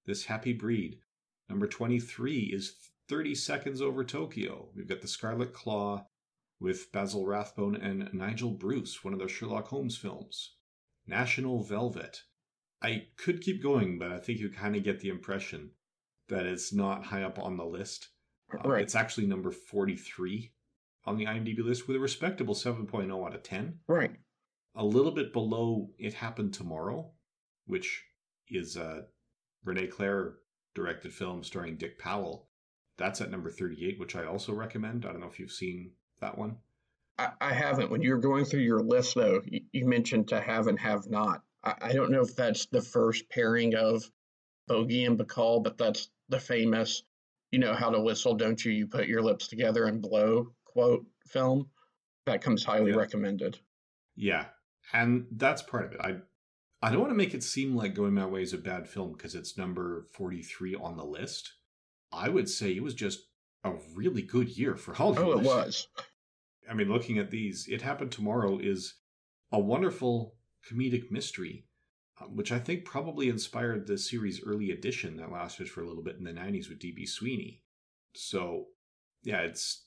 This 0.06 0.26
Happy 0.26 0.52
Breed. 0.52 1.00
Number 1.48 1.66
23 1.66 2.50
is 2.52 2.76
30 3.08 3.34
Seconds 3.34 3.82
Over 3.82 4.04
Tokyo. 4.04 4.68
We've 4.76 4.88
got 4.88 5.00
The 5.00 5.08
Scarlet 5.08 5.52
Claw, 5.52 6.06
with 6.60 6.92
Basil 6.92 7.26
Rathbone 7.26 7.74
and 7.74 8.12
Nigel 8.12 8.50
Bruce, 8.50 9.02
one 9.02 9.12
of 9.12 9.18
the 9.18 9.28
Sherlock 9.28 9.66
Holmes 9.68 9.96
films. 9.96 10.54
National 11.10 11.62
Velvet. 11.62 12.22
I 12.82 13.08
could 13.18 13.42
keep 13.42 13.62
going, 13.62 13.98
but 13.98 14.12
I 14.12 14.18
think 14.18 14.38
you 14.38 14.48
kind 14.48 14.74
of 14.74 14.84
get 14.84 15.00
the 15.00 15.10
impression 15.10 15.72
that 16.28 16.46
it's 16.46 16.72
not 16.72 17.04
high 17.04 17.24
up 17.24 17.38
on 17.38 17.56
the 17.56 17.64
list. 17.64 18.08
Uh, 18.52 18.68
right. 18.68 18.82
It's 18.82 18.94
actually 18.94 19.26
number 19.26 19.50
43 19.50 20.52
on 21.04 21.18
the 21.18 21.26
IMDb 21.26 21.62
list 21.62 21.86
with 21.86 21.96
a 21.96 22.00
respectable 22.00 22.54
7.0 22.54 23.26
out 23.26 23.34
of 23.34 23.42
10. 23.42 23.80
Right. 23.86 24.12
A 24.76 24.84
little 24.84 25.12
bit 25.12 25.32
below 25.32 25.90
It 25.98 26.14
Happened 26.14 26.54
Tomorrow, 26.54 27.10
which 27.66 28.02
is 28.48 28.76
a 28.76 29.06
Rene 29.64 29.88
Clair 29.88 30.36
directed 30.74 31.12
film 31.12 31.42
starring 31.42 31.76
Dick 31.76 31.98
Powell. 31.98 32.48
That's 32.96 33.20
at 33.20 33.30
number 33.30 33.50
38, 33.50 33.98
which 33.98 34.14
I 34.16 34.24
also 34.24 34.52
recommend. 34.52 35.04
I 35.04 35.10
don't 35.10 35.20
know 35.20 35.26
if 35.26 35.40
you've 35.40 35.50
seen 35.50 35.92
that 36.20 36.38
one. 36.38 36.58
I, 37.20 37.50
I 37.50 37.52
haven't. 37.52 37.90
When 37.90 38.02
you 38.02 38.10
were 38.12 38.18
going 38.18 38.44
through 38.44 38.60
your 38.60 38.80
list, 38.80 39.14
though, 39.14 39.42
you, 39.44 39.60
you 39.72 39.86
mentioned 39.86 40.28
to 40.28 40.40
have 40.40 40.66
and 40.68 40.78
have 40.78 41.08
not. 41.08 41.42
I, 41.62 41.74
I 41.82 41.92
don't 41.92 42.10
know 42.10 42.22
if 42.22 42.34
that's 42.34 42.66
the 42.66 42.80
first 42.80 43.28
pairing 43.28 43.74
of 43.74 44.10
Bogey 44.68 45.04
and 45.04 45.18
Bacall, 45.18 45.62
but 45.62 45.76
that's 45.76 46.10
the 46.28 46.40
famous, 46.40 47.02
you 47.50 47.58
know, 47.58 47.74
how 47.74 47.90
to 47.90 48.00
whistle, 48.00 48.34
don't 48.34 48.64
you? 48.64 48.72
You 48.72 48.86
put 48.86 49.06
your 49.08 49.22
lips 49.22 49.48
together 49.48 49.84
and 49.86 50.00
blow 50.00 50.52
quote 50.64 51.04
film. 51.26 51.68
That 52.26 52.42
comes 52.42 52.64
highly 52.64 52.92
Yeah. 52.92 52.96
recommended. 52.96 53.58
Yeah, 54.16 54.46
and 54.92 55.26
that's 55.32 55.62
part 55.62 55.86
of 55.86 55.92
it. 55.92 56.00
I 56.00 56.16
I 56.82 56.90
don't 56.90 57.00
want 57.00 57.10
to 57.10 57.16
make 57.16 57.34
it 57.34 57.42
seem 57.42 57.76
like 57.76 57.94
Going 57.94 58.14
My 58.14 58.24
Way 58.24 58.42
is 58.42 58.54
a 58.54 58.58
bad 58.58 58.88
film 58.88 59.12
because 59.12 59.34
it's 59.34 59.58
number 59.58 60.06
43 60.14 60.74
on 60.76 60.96
the 60.96 61.04
list. 61.04 61.52
I 62.10 62.30
would 62.30 62.48
say 62.48 62.72
it 62.72 62.82
was 62.82 62.94
just 62.94 63.20
a 63.64 63.72
really 63.94 64.22
good 64.22 64.56
year 64.56 64.76
for 64.76 64.94
Hollywood. 64.94 65.26
Oh, 65.26 65.38
it 65.38 65.44
was. 65.44 65.88
I 66.70 66.74
mean, 66.74 66.88
looking 66.88 67.18
at 67.18 67.32
these, 67.32 67.66
It 67.68 67.82
Happened 67.82 68.12
Tomorrow 68.12 68.60
is 68.60 68.94
a 69.50 69.58
wonderful 69.58 70.36
comedic 70.70 71.10
mystery, 71.10 71.66
uh, 72.20 72.26
which 72.26 72.52
I 72.52 72.60
think 72.60 72.84
probably 72.84 73.28
inspired 73.28 73.86
the 73.86 73.98
series' 73.98 74.40
early 74.46 74.70
edition 74.70 75.16
that 75.16 75.32
lasted 75.32 75.68
for 75.68 75.82
a 75.82 75.88
little 75.88 76.04
bit 76.04 76.16
in 76.16 76.24
the 76.24 76.30
90s 76.30 76.68
with 76.68 76.78
D.B. 76.78 77.06
Sweeney. 77.06 77.62
So, 78.14 78.66
yeah, 79.24 79.40
it's 79.40 79.86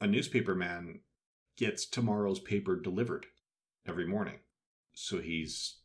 a 0.00 0.06
newspaper 0.06 0.54
man 0.54 1.00
gets 1.58 1.84
tomorrow's 1.84 2.40
paper 2.40 2.80
delivered 2.80 3.26
every 3.86 4.06
morning. 4.06 4.38
So 4.94 5.20
he's, 5.20 5.80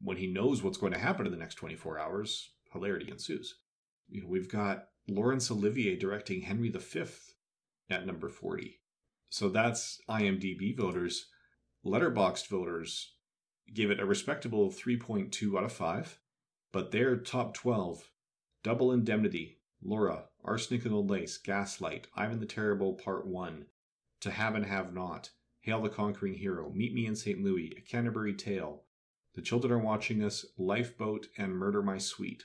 when 0.00 0.16
he 0.16 0.26
knows 0.26 0.62
what's 0.62 0.78
going 0.78 0.94
to 0.94 0.98
happen 0.98 1.26
in 1.26 1.32
the 1.32 1.38
next 1.38 1.56
24 1.56 1.98
hours, 1.98 2.52
hilarity 2.72 3.10
ensues. 3.10 3.58
You 4.08 4.22
know, 4.22 4.28
we've 4.28 4.50
got 4.50 4.86
Laurence 5.08 5.50
Olivier 5.50 5.96
directing 5.96 6.40
Henry 6.40 6.70
V 6.70 7.04
at 7.90 8.06
number 8.06 8.30
40. 8.30 8.80
So 9.30 9.48
that's 9.48 10.00
IMDb 10.08 10.76
voters. 10.76 11.28
Letterboxd 11.86 12.48
voters 12.48 13.12
gave 13.72 13.90
it 13.90 14.00
a 14.00 14.04
respectable 14.04 14.70
3.2 14.70 15.56
out 15.56 15.64
of 15.64 15.72
5, 15.72 16.18
but 16.72 16.90
their 16.90 17.16
top 17.16 17.54
12 17.54 18.10
Double 18.64 18.92
Indemnity, 18.92 19.60
Laura, 19.80 20.24
Arsenic 20.44 20.84
and 20.84 20.92
Old 20.92 21.08
Lace, 21.08 21.38
Gaslight, 21.38 22.08
Ivan 22.14 22.40
the 22.40 22.44
Terrible 22.44 22.94
Part 22.94 23.24
1, 23.24 23.66
To 24.20 24.30
Have 24.32 24.56
and 24.56 24.66
Have 24.66 24.92
Not, 24.92 25.30
Hail 25.60 25.80
the 25.80 25.88
Conquering 25.88 26.34
Hero, 26.34 26.70
Meet 26.74 26.92
Me 26.92 27.06
in 27.06 27.14
St. 27.14 27.40
Louis, 27.40 27.72
A 27.78 27.80
Canterbury 27.80 28.34
Tale, 28.34 28.82
The 29.34 29.42
Children 29.42 29.72
Are 29.72 29.78
Watching 29.78 30.24
Us, 30.24 30.44
Lifeboat, 30.58 31.28
and 31.38 31.54
Murder 31.54 31.82
My 31.82 31.98
Sweet. 31.98 32.42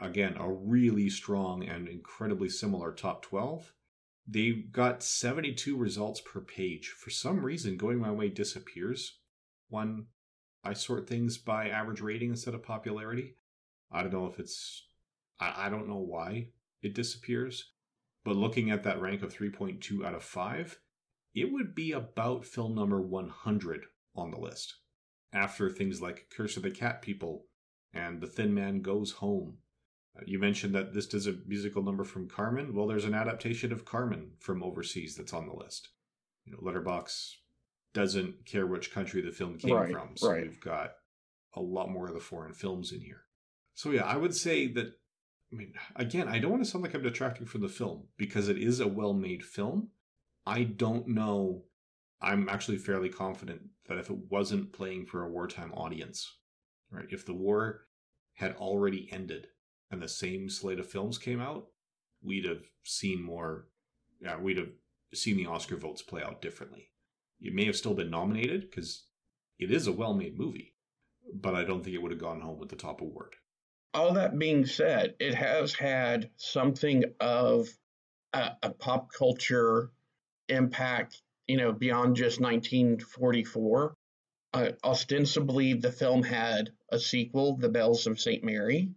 Again, 0.00 0.36
a 0.38 0.50
really 0.50 1.08
strong 1.08 1.62
and 1.62 1.88
incredibly 1.88 2.48
similar 2.48 2.92
top 2.92 3.22
12. 3.22 3.72
They 4.28 4.52
got 4.52 5.02
72 5.02 5.76
results 5.76 6.20
per 6.20 6.40
page. 6.40 6.88
For 6.88 7.10
some 7.10 7.44
reason, 7.44 7.76
Going 7.76 7.98
My 7.98 8.10
Way 8.10 8.28
disappears 8.28 9.18
when 9.68 10.06
I 10.64 10.72
sort 10.72 11.08
things 11.08 11.38
by 11.38 11.68
average 11.68 12.00
rating 12.00 12.30
instead 12.30 12.54
of 12.54 12.62
popularity. 12.62 13.36
I 13.90 14.02
don't 14.02 14.12
know 14.12 14.26
if 14.26 14.40
it's. 14.40 14.88
I, 15.38 15.66
I 15.66 15.68
don't 15.68 15.88
know 15.88 15.98
why 15.98 16.48
it 16.82 16.94
disappears. 16.94 17.72
But 18.24 18.34
looking 18.34 18.72
at 18.72 18.82
that 18.82 19.00
rank 19.00 19.22
of 19.22 19.32
3.2 19.32 20.04
out 20.04 20.14
of 20.14 20.24
5, 20.24 20.80
it 21.32 21.52
would 21.52 21.76
be 21.76 21.92
about 21.92 22.44
film 22.44 22.74
number 22.74 23.00
100 23.00 23.84
on 24.16 24.32
the 24.32 24.40
list. 24.40 24.74
After 25.32 25.70
things 25.70 26.02
like 26.02 26.30
Curse 26.36 26.56
of 26.56 26.64
the 26.64 26.72
Cat 26.72 27.02
People 27.02 27.46
and 27.92 28.20
The 28.20 28.26
Thin 28.26 28.52
Man 28.52 28.80
Goes 28.80 29.12
Home. 29.12 29.58
Uh, 30.16 30.22
You 30.26 30.38
mentioned 30.38 30.74
that 30.74 30.92
this 30.92 31.12
is 31.14 31.26
a 31.26 31.34
musical 31.46 31.82
number 31.82 32.04
from 32.04 32.28
Carmen. 32.28 32.74
Well, 32.74 32.86
there's 32.86 33.04
an 33.04 33.14
adaptation 33.14 33.72
of 33.72 33.84
Carmen 33.84 34.32
from 34.38 34.62
overseas 34.62 35.16
that's 35.16 35.32
on 35.32 35.46
the 35.46 35.54
list. 35.54 35.88
You 36.44 36.52
know, 36.52 36.58
Letterboxd 36.58 37.34
doesn't 37.94 38.44
care 38.44 38.66
which 38.66 38.92
country 38.92 39.22
the 39.22 39.32
film 39.32 39.58
came 39.58 39.74
Right, 39.74 39.90
from, 39.92 40.16
so 40.16 40.30
right. 40.30 40.42
we've 40.42 40.60
got 40.60 40.92
a 41.54 41.60
lot 41.60 41.90
more 41.90 42.06
of 42.08 42.14
the 42.14 42.20
foreign 42.20 42.52
films 42.52 42.92
in 42.92 43.00
here. 43.00 43.22
So 43.74 43.90
yeah, 43.90 44.04
I 44.04 44.16
would 44.16 44.34
say 44.34 44.66
that. 44.68 44.92
I 45.52 45.56
mean, 45.56 45.74
again, 45.94 46.28
I 46.28 46.38
don't 46.40 46.50
want 46.50 46.64
to 46.64 46.68
sound 46.70 46.82
like 46.82 46.94
I'm 46.94 47.02
detracting 47.02 47.46
from 47.46 47.60
the 47.62 47.68
film 47.68 48.08
because 48.16 48.48
it 48.48 48.58
is 48.58 48.80
a 48.80 48.88
well-made 48.88 49.44
film. 49.44 49.90
I 50.44 50.64
don't 50.64 51.08
know. 51.08 51.62
I'm 52.20 52.48
actually 52.48 52.78
fairly 52.78 53.08
confident 53.08 53.62
that 53.88 53.98
if 53.98 54.10
it 54.10 54.18
wasn't 54.28 54.72
playing 54.72 55.06
for 55.06 55.22
a 55.22 55.30
wartime 55.30 55.72
audience, 55.72 56.36
right, 56.90 57.06
if 57.10 57.24
the 57.24 57.32
war 57.34 57.86
had 58.34 58.56
already 58.56 59.08
ended 59.12 59.46
and 59.90 60.02
the 60.02 60.08
same 60.08 60.48
slate 60.48 60.80
of 60.80 60.88
films 60.88 61.18
came 61.18 61.40
out, 61.40 61.66
we'd 62.22 62.44
have 62.44 62.64
seen 62.84 63.22
more. 63.22 63.68
Yeah, 64.20 64.38
we'd 64.38 64.58
have 64.58 64.70
seen 65.14 65.36
the 65.36 65.46
Oscar 65.46 65.76
votes 65.76 66.02
play 66.02 66.22
out 66.22 66.42
differently. 66.42 66.90
It 67.40 67.54
may 67.54 67.66
have 67.66 67.76
still 67.76 67.94
been 67.94 68.10
nominated 68.10 68.62
because 68.62 69.06
it 69.58 69.70
is 69.70 69.86
a 69.86 69.92
well-made 69.92 70.38
movie, 70.38 70.74
but 71.34 71.54
I 71.54 71.64
don't 71.64 71.82
think 71.82 71.94
it 71.94 72.02
would 72.02 72.12
have 72.12 72.20
gone 72.20 72.40
home 72.40 72.58
with 72.58 72.70
the 72.70 72.76
top 72.76 73.00
award. 73.00 73.34
All 73.94 74.14
that 74.14 74.38
being 74.38 74.66
said, 74.66 75.14
it 75.18 75.34
has 75.34 75.74
had 75.74 76.30
something 76.36 77.04
of 77.20 77.68
a, 78.32 78.52
a 78.62 78.70
pop 78.70 79.12
culture 79.12 79.90
impact, 80.48 81.22
you 81.46 81.56
know, 81.56 81.72
beyond 81.72 82.16
just 82.16 82.40
1944. 82.40 83.96
Uh, 84.52 84.72
ostensibly, 84.84 85.74
the 85.74 85.92
film 85.92 86.22
had 86.22 86.70
a 86.90 86.98
sequel, 86.98 87.56
The 87.56 87.68
Bells 87.68 88.06
of 88.06 88.20
St. 88.20 88.44
Mary. 88.44 88.90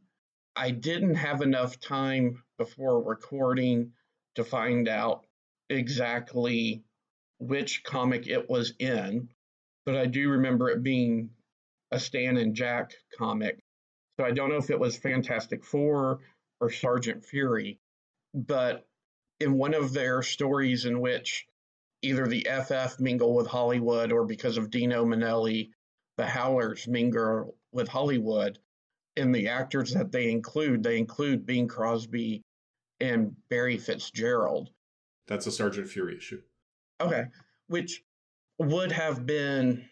I 0.59 0.71
didn't 0.71 1.15
have 1.15 1.41
enough 1.41 1.79
time 1.79 2.43
before 2.57 3.01
recording 3.01 3.93
to 4.35 4.43
find 4.43 4.89
out 4.89 5.25
exactly 5.69 6.83
which 7.39 7.81
comic 7.85 8.27
it 8.27 8.49
was 8.49 8.73
in, 8.77 9.29
but 9.85 9.95
I 9.95 10.05
do 10.05 10.31
remember 10.31 10.69
it 10.69 10.83
being 10.83 11.29
a 11.91 11.99
Stan 11.99 12.35
and 12.35 12.53
Jack 12.53 12.91
comic. 13.17 13.63
So 14.19 14.25
I 14.25 14.31
don't 14.31 14.49
know 14.49 14.57
if 14.57 14.69
it 14.69 14.77
was 14.77 14.97
Fantastic 14.97 15.63
Four 15.63 16.19
or 16.59 16.69
Sergeant 16.69 17.23
Fury, 17.23 17.79
but 18.33 18.85
in 19.39 19.57
one 19.57 19.73
of 19.73 19.93
their 19.93 20.21
stories 20.21 20.83
in 20.83 20.99
which 20.99 21.47
either 22.01 22.27
the 22.27 22.45
FF 22.65 22.99
mingle 22.99 23.33
with 23.33 23.47
Hollywood 23.47 24.11
or 24.11 24.25
because 24.25 24.57
of 24.57 24.69
Dino 24.69 25.05
Manelli, 25.05 25.71
the 26.17 26.25
Howlers 26.25 26.85
mingle 26.85 27.55
with 27.71 27.87
Hollywood, 27.87 28.59
in 29.19 29.31
the 29.31 29.49
actors 29.49 29.93
that 29.93 30.11
they 30.11 30.31
include, 30.31 30.81
they 30.81 30.97
include 30.97 31.45
Bing 31.45 31.67
Crosby 31.67 32.41
and 32.99 33.35
Barry 33.49 33.77
Fitzgerald. 33.77 34.69
That's 35.27 35.45
a 35.45 35.51
Sergeant 35.51 35.89
Fury 35.89 36.17
issue. 36.17 36.41
Okay, 37.01 37.25
which 37.67 38.01
would 38.57 38.91
have 38.91 39.25
been 39.25 39.85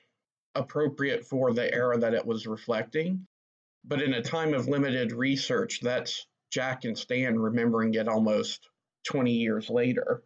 appropriate 0.55 1.25
for 1.25 1.53
the 1.53 1.71
era 1.73 1.97
that 1.99 2.13
it 2.13 2.25
was 2.25 2.47
reflecting. 2.47 3.27
But 3.85 4.01
in 4.01 4.13
a 4.13 4.21
time 4.21 4.53
of 4.53 4.67
limited 4.67 5.11
research, 5.11 5.79
that's 5.81 6.25
Jack 6.51 6.85
and 6.85 6.97
Stan 6.97 7.37
remembering 7.37 7.93
it 7.93 8.07
almost 8.07 8.69
20 9.05 9.31
years 9.31 9.69
later. 9.69 10.23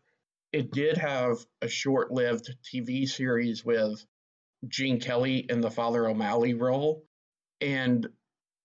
It 0.54 0.72
did 0.72 0.98
have 0.98 1.38
a 1.62 1.68
short 1.68 2.12
lived 2.12 2.56
TV 2.64 3.08
series 3.08 3.64
with 3.66 4.04
Gene 4.68 5.00
Kelly 5.00 5.46
in 5.50 5.62
the 5.62 5.72
Father 5.72 6.08
O'Malley 6.08 6.54
role. 6.54 7.04
And 7.60 8.08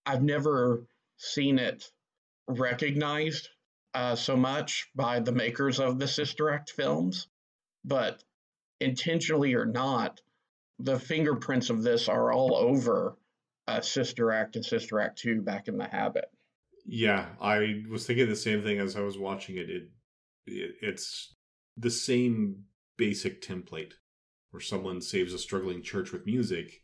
I've 0.07 0.23
never 0.23 0.87
seen 1.19 1.59
it 1.59 1.91
recognized 2.49 3.49
uh, 3.95 4.15
so 4.15 4.37
much 4.37 4.89
by 4.95 5.21
the 5.21 5.33
makers 5.33 5.81
of 5.81 5.99
the 5.99 6.07
Sister 6.09 6.51
Act 6.51 6.71
films, 6.71 7.29
but 7.85 8.23
intentionally 8.81 9.55
or 9.55 9.67
not, 9.67 10.21
the 10.79 10.99
fingerprints 10.99 11.71
of 11.71 11.83
this 11.83 12.09
are 12.09 12.33
all 12.33 12.55
over 12.55 13.17
uh, 13.67 13.81
Sister 13.81 14.31
Act 14.31 14.57
and 14.57 14.65
Sister 14.65 15.01
Act 15.01 15.19
2 15.19 15.43
back 15.43 15.69
in 15.69 15.79
the 15.79 15.89
habit. 15.89 16.27
Yeah, 16.85 17.27
I 17.41 17.83
was 17.91 18.07
thinking 18.07 18.29
the 18.29 18.37
same 18.37 18.63
thing 18.63 18.79
as 18.79 18.97
I 18.97 19.01
was 19.01 19.19
watching 19.19 19.57
it. 19.57 19.69
It, 19.69 19.89
it 20.47 20.75
it's 20.81 21.35
the 21.77 21.91
same 21.91 22.65
basic 22.97 23.43
template 23.43 23.95
where 24.51 24.61
someone 24.61 25.01
saves 25.01 25.35
a 25.35 25.39
struggling 25.39 25.83
church 25.83 26.13
with 26.13 26.27
music, 26.27 26.83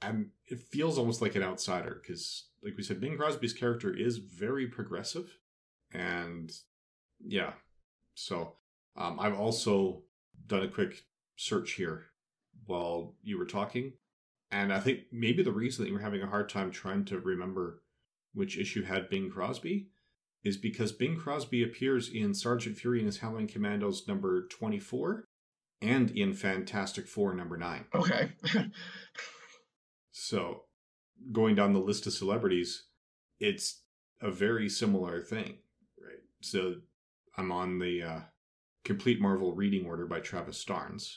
and 0.00 0.30
it 0.46 0.60
feels 0.60 0.96
almost 0.96 1.20
like 1.20 1.34
an 1.34 1.42
outsider 1.42 2.00
because, 2.00 2.48
like 2.62 2.76
we 2.76 2.82
said, 2.82 3.00
Bing 3.00 3.16
Crosby's 3.16 3.52
character 3.52 3.94
is 3.94 4.18
very 4.18 4.66
progressive, 4.66 5.38
and 5.92 6.52
yeah, 7.24 7.52
so 8.14 8.56
um, 8.96 9.18
I've 9.20 9.38
also 9.38 10.02
done 10.46 10.62
a 10.62 10.68
quick 10.68 11.04
search 11.36 11.72
here 11.72 12.06
while 12.66 13.14
you 13.22 13.38
were 13.38 13.46
talking, 13.46 13.92
and 14.50 14.72
I 14.72 14.80
think 14.80 15.00
maybe 15.10 15.42
the 15.42 15.52
reason 15.52 15.82
that 15.82 15.88
you 15.88 15.94
were 15.94 16.02
having 16.02 16.22
a 16.22 16.28
hard 16.28 16.48
time 16.48 16.70
trying 16.70 17.04
to 17.06 17.18
remember 17.18 17.82
which 18.34 18.58
issue 18.58 18.84
had 18.84 19.10
Bing 19.10 19.30
Crosby 19.30 19.88
is 20.42 20.56
because 20.56 20.92
Bing 20.92 21.16
Crosby 21.16 21.62
appears 21.62 22.08
in 22.08 22.34
Sergeant 22.34 22.76
Fury 22.76 22.98
and 22.98 23.06
his 23.06 23.18
Howling 23.18 23.46
Commandos 23.46 24.08
number 24.08 24.48
24 24.48 25.24
and 25.80 26.10
in 26.10 26.32
Fantastic 26.32 27.06
Four 27.06 27.34
number 27.34 27.56
9. 27.56 27.84
Okay. 27.94 28.32
So, 30.12 30.64
going 31.30 31.54
down 31.54 31.72
the 31.72 31.78
list 31.78 32.06
of 32.06 32.12
celebrities, 32.12 32.88
it's 33.40 33.82
a 34.20 34.30
very 34.30 34.68
similar 34.68 35.20
thing, 35.20 35.58
right? 36.00 36.20
So 36.40 36.76
I'm 37.36 37.52
on 37.52 37.78
the 37.78 38.02
uh, 38.02 38.20
complete 38.84 39.20
Marvel 39.20 39.54
reading 39.54 39.86
order 39.86 40.06
by 40.06 40.20
Travis 40.20 40.62
Starnes 40.62 41.08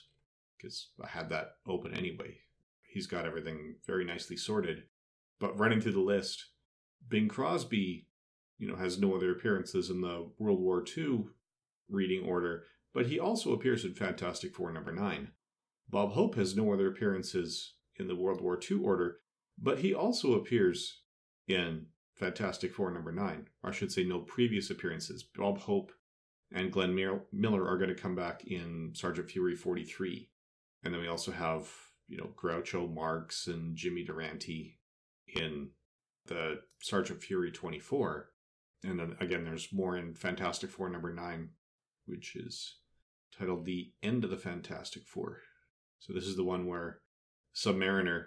because 0.58 0.89
I 1.04 1.08
had 1.08 1.30
that 1.30 1.52
open 1.68 1.94
anyway. 1.94 2.38
He's 2.84 3.08
got 3.08 3.26
everything 3.26 3.76
very 3.86 4.06
nicely 4.06 4.38
sorted. 4.38 4.84
But 5.39 5.60
running 5.60 5.82
through 5.82 5.94
the 5.94 6.00
list, 6.00 6.46
Bing 7.08 7.28
Crosby, 7.28 8.08
you 8.58 8.68
know, 8.68 8.76
has 8.76 9.00
no 9.00 9.15
other 9.15 9.32
appearances 9.32 9.89
in 9.89 10.02
the 10.02 10.30
World 10.39 10.60
War 10.62 10.84
II 10.98 11.26
reading 11.89 12.26
order, 12.26 12.63
but 12.94 13.08
he 13.08 13.20
also 13.20 13.54
appears 13.54 13.84
in 13.84 13.94
Fantastic 13.94 14.56
Four 14.56 14.72
number 14.72 14.94
nine. 14.94 15.32
Bob 15.89 16.13
Hope 16.13 16.36
has 16.36 16.56
no 16.56 16.74
other 16.74 16.88
appearances 16.88 17.76
in 17.98 18.08
the 18.08 18.15
World 18.15 18.41
War 18.41 18.60
II 18.60 18.80
order, 18.80 19.20
but 19.58 19.80
he 19.80 19.94
also 19.94 20.34
appears 20.34 21.02
in 21.48 21.88
Fantastic 22.15 22.74
Four 22.74 22.91
number 22.91 23.12
nine. 23.12 23.48
Or 23.63 23.70
I 23.70 23.74
should 23.74 23.91
say, 23.91 24.04
no 24.04 24.20
previous 24.20 24.70
appearances. 24.70 25.24
Bob 25.24 25.60
Hope 25.60 25.91
and 26.54 26.72
Glenn 26.72 26.96
Miller 27.32 27.68
are 27.68 27.78
going 27.78 27.89
to 27.89 28.02
come 28.02 28.15
back 28.15 28.46
in 28.46 28.91
Sergeant 28.94 29.30
Fury 29.30 29.56
43. 29.56 30.30
And 30.84 30.94
then 30.94 31.02
we 31.02 31.08
also 31.08 31.32
have, 31.32 31.70
you 32.08 32.18
know, 32.18 32.30
Groucho 32.36 32.91
Marx 32.94 33.48
and 33.48 33.76
Jimmy 33.76 34.04
Durante 34.04 34.78
in 35.28 35.70
the 36.28 36.62
Sergeant 36.80 37.22
Fury 37.22 37.52
24. 37.52 38.30
And 38.84 39.00
then 39.00 39.15
again, 39.20 39.44
there's 39.44 39.74
more 39.74 39.98
in 39.98 40.13
Fantastic 40.13 40.70
Four 40.70 40.89
number 40.89 41.13
nine, 41.13 41.50
which 42.06 42.36
is 42.36 42.78
titled 43.38 43.65
The 43.65 43.91
End 44.04 44.24
of 44.24 44.30
the 44.30 44.38
Fantastic 44.38 45.08
Four. 45.08 45.41
So 46.00 46.13
this 46.13 46.26
is 46.26 46.36
the 46.36 46.44
one 46.44 46.68
where 46.68 47.00
Submariner 47.56 48.26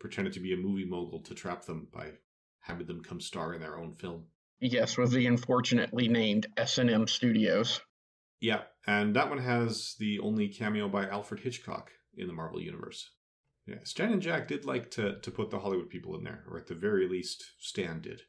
pretended 0.00 0.32
to 0.32 0.40
be 0.40 0.52
a 0.52 0.56
movie 0.56 0.84
mogul 0.84 1.20
to 1.20 1.34
trap 1.34 1.64
them 1.64 1.86
by 1.92 2.10
having 2.60 2.86
them 2.86 3.02
come 3.02 3.20
star 3.20 3.54
in 3.54 3.60
their 3.60 3.78
own 3.78 3.92
film. 3.92 4.24
Yes, 4.58 4.98
with 4.98 5.12
the 5.12 5.26
unfortunately 5.26 6.08
named 6.08 6.46
S&M 6.56 7.06
Studios. 7.06 7.80
Yeah, 8.40 8.62
and 8.86 9.14
that 9.16 9.28
one 9.28 9.38
has 9.38 9.94
the 9.98 10.18
only 10.18 10.48
cameo 10.48 10.88
by 10.88 11.06
Alfred 11.06 11.40
Hitchcock 11.40 11.92
in 12.16 12.26
the 12.26 12.32
Marvel 12.32 12.60
Universe. 12.60 13.10
Yeah, 13.66 13.76
Stan 13.84 14.12
and 14.12 14.22
Jack 14.22 14.48
did 14.48 14.64
like 14.64 14.90
to, 14.92 15.20
to 15.20 15.30
put 15.30 15.50
the 15.50 15.60
Hollywood 15.60 15.90
people 15.90 16.16
in 16.16 16.24
there, 16.24 16.44
or 16.50 16.58
at 16.58 16.66
the 16.66 16.74
very 16.74 17.08
least, 17.08 17.44
Stan 17.58 18.00
did. 18.00 18.22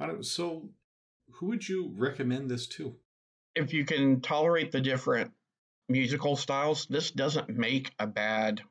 I 0.00 0.06
don't, 0.06 0.24
so, 0.24 0.70
who 1.34 1.46
would 1.46 1.68
you 1.68 1.92
recommend 1.96 2.48
this 2.48 2.66
to? 2.68 2.94
If 3.54 3.74
you 3.74 3.84
can 3.84 4.20
tolerate 4.20 4.70
the 4.70 4.80
different 4.80 5.32
musical 5.88 6.36
styles, 6.36 6.86
this 6.86 7.10
doesn't 7.10 7.48
make 7.48 7.92
a 7.98 8.06
bad 8.06 8.62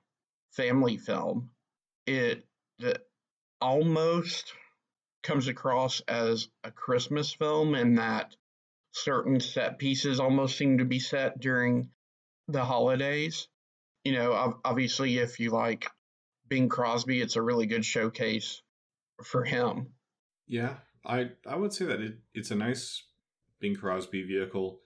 family 0.52 0.98
film. 0.98 1.50
It 2.08 2.46
almost 3.62 4.54
comes 5.24 5.48
across 5.48 6.02
as 6.08 6.48
a 6.64 6.72
Christmas 6.72 7.34
film 7.34 7.76
in 7.76 7.96
that 7.96 8.36
certain 8.92 9.40
set 9.40 9.78
pieces 9.78 10.20
almost 10.20 10.58
seem 10.58 10.78
to 10.78 10.86
be 10.86 11.00
set 11.00 11.40
during 11.40 11.90
the 12.48 12.64
holidays. 12.64 13.48
You 14.04 14.14
know, 14.14 14.60
obviously, 14.64 15.18
if 15.18 15.40
you 15.40 15.52
like 15.52 15.90
Bing 16.48 16.70
Crosby, 16.70 17.22
it's 17.22 17.36
a 17.36 17.42
really 17.42 17.66
good 17.66 17.84
showcase 17.84 18.62
for 19.24 19.44
him. 19.44 19.88
Yeah, 20.48 20.78
I 21.06 21.32
I 21.46 21.56
would 21.56 21.74
say 21.74 21.86
that 21.86 22.00
it, 22.00 22.18
it's 22.34 22.52
a 22.52 22.56
nice 22.56 23.04
Bing 23.60 23.76
Crosby 23.76 24.24
vehicle. 24.24 24.80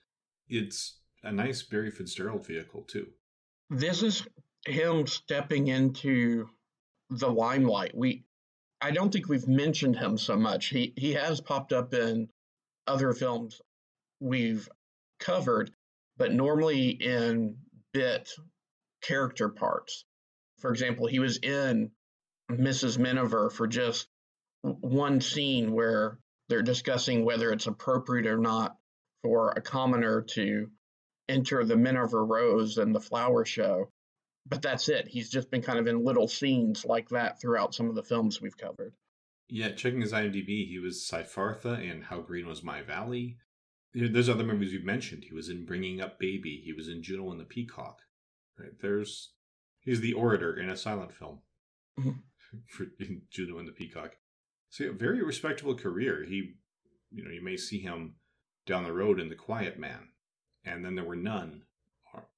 It's 0.48 0.98
a 1.24 1.32
nice 1.32 1.62
Barry 1.62 1.92
Fitzgerald 1.92 2.48
vehicle 2.48 2.82
too. 2.82 3.08
This 3.70 4.02
is 4.02 4.26
him 4.66 5.06
stepping 5.08 5.68
into 5.68 6.50
the 7.12 7.30
limelight. 7.30 7.96
We 7.96 8.24
I 8.80 8.92
don't 8.92 9.12
think 9.12 9.30
we've 9.30 9.48
mentioned 9.48 9.98
him 9.98 10.18
so 10.18 10.36
much. 10.38 10.68
He 10.68 10.94
he 10.96 11.14
has 11.14 11.42
popped 11.42 11.74
up 11.74 11.94
in 11.94 12.30
other 12.88 13.14
films 13.14 13.62
we've 14.20 14.68
covered, 15.20 15.72
but 16.18 16.34
normally 16.34 16.90
in 16.90 17.58
bit 17.94 18.32
character 19.02 19.50
parts. 19.50 20.06
For 20.60 20.72
example, 20.72 21.08
he 21.08 21.20
was 21.20 21.38
in 21.38 21.92
Mrs. 22.50 22.98
Miniver 22.98 23.50
for 23.50 23.68
just 23.68 24.08
one 24.62 25.22
scene 25.22 25.74
where 25.74 26.20
they're 26.50 26.62
discussing 26.62 27.26
whether 27.26 27.52
it's 27.52 27.68
appropriate 27.68 28.28
or 28.28 28.38
not 28.38 28.78
for 29.24 29.52
a 29.52 29.62
commoner 29.62 30.22
to 30.22 30.70
enter 31.30 31.64
the 31.64 31.78
Miniver 31.78 32.26
Rose 32.26 32.78
and 32.78 32.94
the 32.94 33.00
flower 33.00 33.46
show. 33.46 33.92
But 34.48 34.62
that's 34.62 34.90
it. 34.90 35.08
He's 35.08 35.30
just 35.30 35.52
been 35.52 35.62
kind 35.62 35.80
of 35.80 35.88
in 35.88 36.04
little 36.04 36.28
scenes 36.28 36.86
like 36.86 37.10
that 37.10 37.40
throughout 37.40 37.76
some 37.76 37.90
of 37.90 37.96
the 37.96 38.04
films 38.04 38.42
we've 38.42 38.58
covered. 38.58 38.94
Yeah, 39.48 39.72
checking 39.72 40.02
his 40.02 40.14
IMDb, 40.14 40.68
he 40.68 40.80
was 40.80 41.08
Cyfartha 41.10 41.84
in 41.84 42.02
How 42.02 42.22
Green 42.22 42.48
Was 42.48 42.64
My 42.64 42.82
Valley. 42.82 43.38
There's 43.94 44.30
other 44.30 44.46
movies 44.46 44.72
we've 44.72 44.86
mentioned. 44.86 45.26
He 45.26 45.34
was 45.34 45.50
in 45.50 45.66
Bringing 45.66 46.02
Up 46.02 46.20
Baby. 46.20 46.62
He 46.64 46.72
was 46.72 46.88
in 46.88 47.04
Juno 47.04 47.32
and 47.32 47.40
the 47.40 47.46
Peacock. 47.46 48.00
Right? 48.58 48.72
There's 48.82 49.34
he's 49.82 50.00
the 50.00 50.14
orator 50.14 50.58
in 50.58 50.70
a 50.70 50.78
silent 50.78 51.14
film 51.14 51.40
mm-hmm. 52.00 52.12
for 52.70 52.86
in 53.00 53.24
Juno 53.30 53.60
and 53.60 53.68
the 53.68 53.74
Peacock. 53.74 54.16
So 54.70 54.86
yeah, 54.86 54.92
very 54.94 55.22
respectable 55.22 55.76
career. 55.76 56.24
He, 56.28 56.54
you 57.12 57.24
know, 57.24 57.32
you 57.32 57.44
may 57.44 57.58
see 57.58 57.80
him 57.80 58.16
down 58.66 58.86
the 58.86 58.94
road 58.94 59.20
in 59.20 59.28
The 59.28 59.36
Quiet 59.36 59.78
Man, 59.78 60.10
and 60.64 60.86
then 60.86 60.96
there 60.96 61.04
were 61.04 61.16
none. 61.16 61.64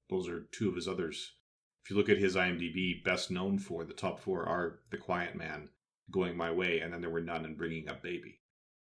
Those 0.10 0.28
are 0.28 0.48
two 0.52 0.70
of 0.70 0.76
his 0.76 0.88
others. 0.88 1.34
If 1.84 1.90
you 1.90 1.98
look 1.98 2.10
at 2.10 2.18
his 2.18 2.38
IMDb, 2.38 3.04
best 3.04 3.30
known 3.30 3.60
for 3.60 3.84
the 3.84 3.94
top 3.94 4.22
four 4.22 4.46
are 4.46 4.80
The 4.90 4.98
Quiet 4.98 5.36
Man, 5.36 5.68
Going 6.12 6.38
My 6.38 6.50
Way, 6.50 6.80
and 6.80 6.94
then 6.94 7.02
there 7.02 7.10
were 7.10 7.20
none 7.20 7.44
in 7.44 7.56
Bringing 7.56 7.90
Up 7.90 8.02
Baby. 8.02 8.40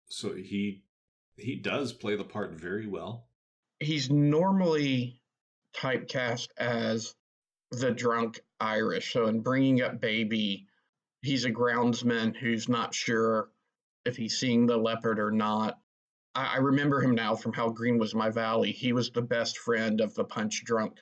So 0.08 0.34
he 0.34 0.82
he 1.36 1.56
does 1.56 1.94
play 1.94 2.16
the 2.16 2.24
part 2.24 2.52
very 2.52 2.86
well. 2.86 3.26
He's 3.78 4.10
normally 4.10 5.22
typecast 5.74 6.48
as 6.58 7.14
the 7.70 7.90
drunk 7.90 8.40
Irish. 8.60 9.14
So 9.14 9.26
in 9.28 9.40
Bringing 9.40 9.80
Up 9.80 9.98
Baby, 9.98 10.66
he's 11.22 11.46
a 11.46 11.50
groundsman 11.50 12.36
who's 12.36 12.68
not 12.68 12.94
sure 12.94 13.48
if 14.04 14.16
he's 14.16 14.38
seeing 14.38 14.66
the 14.66 14.76
leopard 14.76 15.18
or 15.18 15.30
not. 15.30 15.78
I, 16.34 16.54
I 16.54 16.56
remember 16.58 17.00
him 17.00 17.14
now 17.14 17.34
from 17.34 17.54
How 17.54 17.70
Green 17.70 17.96
Was 17.96 18.14
My 18.14 18.28
Valley. 18.28 18.72
He 18.72 18.92
was 18.92 19.10
the 19.10 19.22
best 19.22 19.56
friend 19.56 20.02
of 20.02 20.14
the 20.14 20.24
punch 20.24 20.64
drunk 20.64 20.98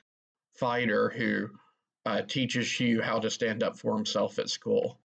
fighter 0.53 1.09
who 1.09 1.49
uh, 2.09 2.21
teaches 2.23 2.71
Hugh 2.71 3.01
how 3.01 3.19
to 3.19 3.29
stand 3.29 3.63
up 3.63 3.77
for 3.77 3.95
himself 3.95 4.39
at 4.39 4.49
school. 4.49 4.99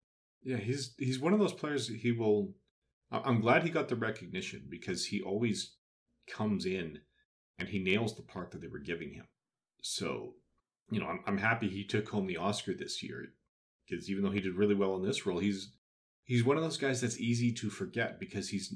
Yeah, 0.43 0.57
he's 0.57 0.93
he's 0.97 1.19
one 1.19 1.33
of 1.33 1.39
those 1.39 1.53
players. 1.53 1.87
He 1.87 2.11
will. 2.11 2.53
I'm 3.11 3.41
glad 3.41 3.63
he 3.63 3.69
got 3.69 3.89
the 3.89 3.95
recognition 3.95 4.67
because 4.69 5.05
he 5.05 5.21
always 5.21 5.75
comes 6.29 6.65
in 6.65 6.99
and 7.59 7.67
he 7.67 7.79
nails 7.79 8.15
the 8.15 8.21
part 8.21 8.51
that 8.51 8.61
they 8.61 8.67
were 8.67 8.79
giving 8.79 9.11
him. 9.11 9.25
So, 9.81 10.35
you 10.89 10.99
know, 10.99 11.07
I'm 11.07 11.19
I'm 11.25 11.37
happy 11.37 11.67
he 11.67 11.83
took 11.83 12.07
home 12.07 12.27
the 12.27 12.37
Oscar 12.37 12.73
this 12.73 13.03
year 13.03 13.33
because 13.87 14.09
even 14.09 14.23
though 14.23 14.31
he 14.31 14.39
did 14.39 14.55
really 14.55 14.75
well 14.75 14.95
in 14.95 15.03
this 15.03 15.25
role, 15.25 15.39
he's 15.39 15.73
he's 16.23 16.45
one 16.45 16.57
of 16.57 16.63
those 16.63 16.77
guys 16.77 17.01
that's 17.01 17.19
easy 17.19 17.51
to 17.53 17.69
forget 17.69 18.19
because 18.19 18.49
he's 18.49 18.75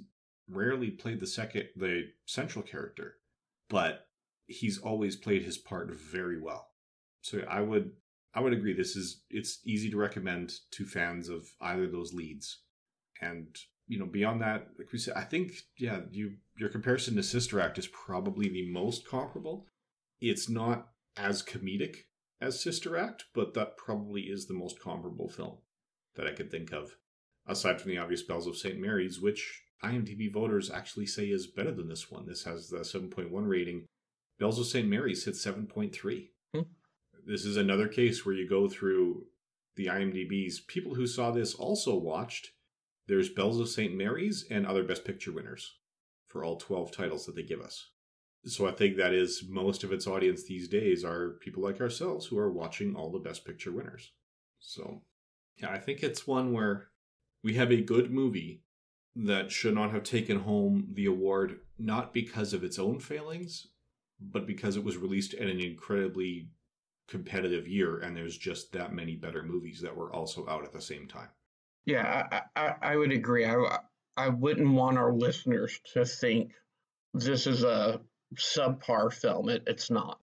rarely 0.50 0.92
played 0.92 1.20
the 1.20 1.28
second 1.28 1.70
the 1.76 2.10
central 2.26 2.64
character, 2.64 3.16
but 3.70 4.08
he's 4.48 4.78
always 4.78 5.16
played 5.16 5.44
his 5.44 5.58
part 5.58 5.92
very 5.92 6.40
well. 6.40 6.70
So 7.22 7.40
I 7.50 7.62
would 7.62 7.92
I 8.36 8.42
would 8.42 8.54
agree 8.54 8.74
this 8.74 8.98
is 8.98 9.22
it's 9.30 9.62
easy 9.66 9.90
to 9.90 9.98
recommend 9.98 10.54
to 10.72 10.86
fans 10.86 11.30
of 11.30 11.48
either 11.62 11.86
of 11.86 11.94
those 11.94 12.14
leads. 12.14 12.60
And 13.22 13.48
you 13.88 13.98
know, 13.98 14.06
beyond 14.06 14.42
that, 14.42 14.68
like 14.78 14.92
we 14.92 15.00
said, 15.00 15.14
I 15.16 15.24
think 15.24 15.54
yeah, 15.78 16.02
you 16.12 16.34
your 16.58 16.70
comparison 16.70 17.16
to 17.16 17.24
Sister 17.24 17.62
Act 17.62 17.78
is 17.78 17.88
probably 17.88 18.50
the 18.50 18.70
most 18.70 19.08
comparable. 19.08 19.68
It's 20.20 20.50
not 20.50 20.90
as 21.16 21.42
comedic 21.42 21.96
as 22.42 22.62
Sister 22.62 22.98
Act, 22.98 23.26
but 23.34 23.54
that 23.54 23.78
probably 23.78 24.24
is 24.24 24.48
the 24.48 24.54
most 24.54 24.82
comparable 24.82 25.30
film 25.30 25.60
that 26.16 26.28
I 26.28 26.34
could 26.34 26.52
think 26.52 26.74
of, 26.74 26.98
aside 27.48 27.80
from 27.80 27.92
the 27.92 27.98
obvious 27.98 28.24
Bells 28.24 28.48
of 28.48 28.58
St. 28.58 28.80
Mary's, 28.80 29.22
which 29.22 29.64
IMDb 29.84 30.32
voters 30.32 30.72
actually 30.72 31.06
say 31.06 31.26
is 31.26 31.48
better 31.48 31.72
than 31.72 31.88
this 31.88 32.10
one. 32.10 32.26
This 32.26 32.44
has 32.44 32.70
the 32.70 32.80
7.1 32.80 33.30
rating. 33.48 33.86
Bells 34.40 34.60
of 34.60 34.66
St. 34.66 34.88
Mary's 34.88 35.24
hit 35.26 35.36
7.3. 35.36 36.28
This 37.26 37.44
is 37.44 37.58
another 37.58 37.88
case 37.88 38.24
where 38.24 38.36
you 38.36 38.48
go 38.48 38.70
through 38.70 39.26
the 39.76 39.88
IMDb's 39.88 40.60
people 40.60 40.94
who 40.94 41.08
saw 41.08 41.32
this 41.32 41.56
also 41.56 41.96
watched. 41.96 42.52
There's 43.08 43.30
Bells 43.30 43.60
of 43.60 43.68
St. 43.68 43.96
Mary's 43.96 44.46
and 44.50 44.66
other 44.66 44.84
Best 44.84 45.04
Picture 45.06 45.32
winners 45.32 45.78
for 46.28 46.44
all 46.44 46.58
12 46.58 46.92
titles 46.92 47.26
that 47.26 47.36
they 47.36 47.44
give 47.44 47.62
us. 47.62 47.90
So 48.46 48.68
I 48.68 48.72
think 48.72 48.96
that 48.98 49.12
is 49.14 49.44
most 49.50 49.84
of 49.84 49.92
its 49.92 50.06
audience 50.06 50.44
these 50.44 50.68
days 50.68 51.04
are 51.04 51.38
people 51.42 51.64
like 51.64 51.82
ourselves 51.82 52.28
who 52.28 52.38
are 52.38 52.52
watching 52.52 52.96
all 52.96 53.12
the 53.12 53.18
Best 53.18 53.44
Picture 53.44 53.72
winners. 53.72 54.12
So 54.60 55.02
yeah, 55.58 55.72
I 55.72 55.80
think 55.80 56.04
it's 56.04 56.28
one 56.28 56.54
where 56.54 56.90
we 57.44 57.56
have 57.56 57.72
a 57.72 57.82
good 57.82 58.12
movie 58.12 58.62
that 59.16 59.52
should 59.52 59.74
not 59.74 59.92
have 59.92 60.04
taken 60.04 60.42
home 60.42 60.90
the 60.94 61.06
award 61.06 61.60
not 61.80 62.14
because 62.14 62.54
of 62.54 62.64
its 62.64 62.78
own 62.78 63.00
failings, 63.00 63.68
but 64.20 64.46
because 64.46 64.78
it 64.78 64.84
was 64.84 64.98
released 64.98 65.34
at 65.34 65.48
an 65.48 65.60
incredibly 65.60 66.50
competitive 67.08 67.68
year 67.68 68.00
and 68.00 68.16
there's 68.16 68.38
just 68.38 68.72
that 68.74 68.94
many 68.94 69.16
better 69.16 69.44
movies 69.44 69.82
that 69.82 69.96
were 69.96 70.14
also 70.14 70.48
out 70.48 70.64
at 70.64 70.74
the 70.74 70.82
same 70.82 71.08
time. 71.08 71.30
Yeah, 71.86 72.28
I, 72.32 72.42
I, 72.56 72.76
I 72.82 72.96
would 72.96 73.12
agree. 73.12 73.46
I, 73.46 73.80
I 74.18 74.30
wouldn't 74.30 74.74
want 74.74 74.98
our 74.98 75.14
listeners 75.14 75.80
to 75.94 76.06
think 76.06 76.52
this 77.14 77.46
is 77.46 77.64
a 77.64 78.02
subpar 78.36 79.14
film. 79.14 79.50
It, 79.50 79.64
it's 79.68 79.92
not. 79.92 80.20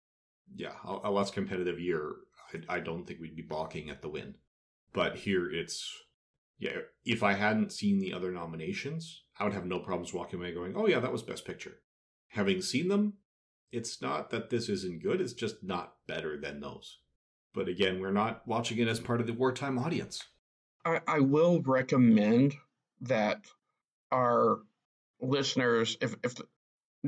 Yeah, 0.55 0.73
a, 0.85 1.09
a 1.09 1.11
less 1.11 1.31
competitive 1.31 1.79
year. 1.79 2.15
I, 2.53 2.77
I 2.77 2.81
don't 2.81 3.07
think 3.07 3.21
we'd 3.21 3.37
be 3.37 3.43
balking 3.43 3.91
at 3.91 4.03
the 4.03 4.09
win. 4.09 4.35
But 4.93 5.17
here 5.17 5.51
it's, 5.51 5.89
yeah, 6.59 6.79
if 7.05 7.23
I 7.23 7.35
hadn't 7.35 7.73
seen 7.73 7.99
the 7.99 8.13
other 8.13 8.33
nominations, 8.33 9.23
I 9.39 9.45
would 9.45 9.55
have 9.55 9.65
no 9.65 9.79
problems 9.79 10.13
walking 10.13 10.41
away 10.41 10.53
going, 10.53 10.75
oh, 10.77 10.87
yeah, 10.87 10.99
that 10.99 11.13
was 11.13 11.23
Best 11.23 11.45
Picture. 11.45 11.79
Having 12.29 12.63
seen 12.63 12.89
them, 12.89 13.15
it's 13.73 14.01
not 14.03 14.31
that 14.31 14.51
this 14.51 14.69
isn't 14.69 15.03
good, 15.03 15.21
it's 15.21 15.33
just 15.33 15.63
not 15.63 15.95
better 16.07 16.39
than 16.39 16.61
those. 16.61 16.99
But 17.55 17.69
again, 17.69 18.01
we're 18.01 18.13
not 18.13 18.47
watching 18.47 18.79
it 18.79 18.89
as 18.89 19.01
part 19.01 19.21
of 19.21 19.27
the 19.27 19.33
wartime 19.33 19.79
audience. 19.79 20.23
I, 20.85 21.01
I 21.07 21.21
will 21.21 21.61
recommend 21.63 22.55
that 23.03 23.45
our 24.11 24.59
listeners, 25.21 25.97
if, 26.01 26.15
if 26.23 26.35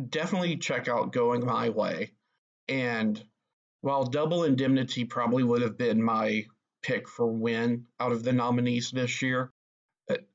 definitely 0.09 0.57
check 0.57 0.89
out 0.89 1.13
Going 1.13 1.45
My 1.45 1.69
Way. 1.69 2.13
And 2.69 3.23
while 3.81 4.05
Double 4.05 4.45
Indemnity 4.45 5.05
probably 5.05 5.45
would 5.45 5.63
have 5.63 5.77
been 5.77 6.03
my 6.03 6.47
pick 6.83 7.09
for 7.09 7.27
win 7.27 7.87
out 8.01 8.13
of 8.13 8.23
the 8.23 8.33
nominees 8.33 8.91
this 8.91 9.23
year, 9.23 9.53
but 10.09 10.27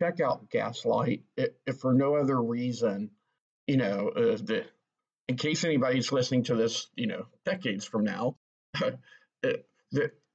check 0.00 0.20
out 0.20 0.50
Gaslight 0.50 1.22
if, 1.36 1.50
if 1.66 1.78
for 1.78 1.94
no 1.94 2.16
other 2.16 2.40
reason. 2.40 3.10
You 3.66 3.76
know, 3.76 4.08
uh, 4.08 4.36
the, 4.42 4.64
in 5.28 5.36
case 5.36 5.64
anybody's 5.64 6.10
listening 6.10 6.44
to 6.44 6.56
this, 6.56 6.88
you 6.96 7.06
know, 7.06 7.26
decades 7.44 7.84
from 7.84 8.04
now, 8.04 8.36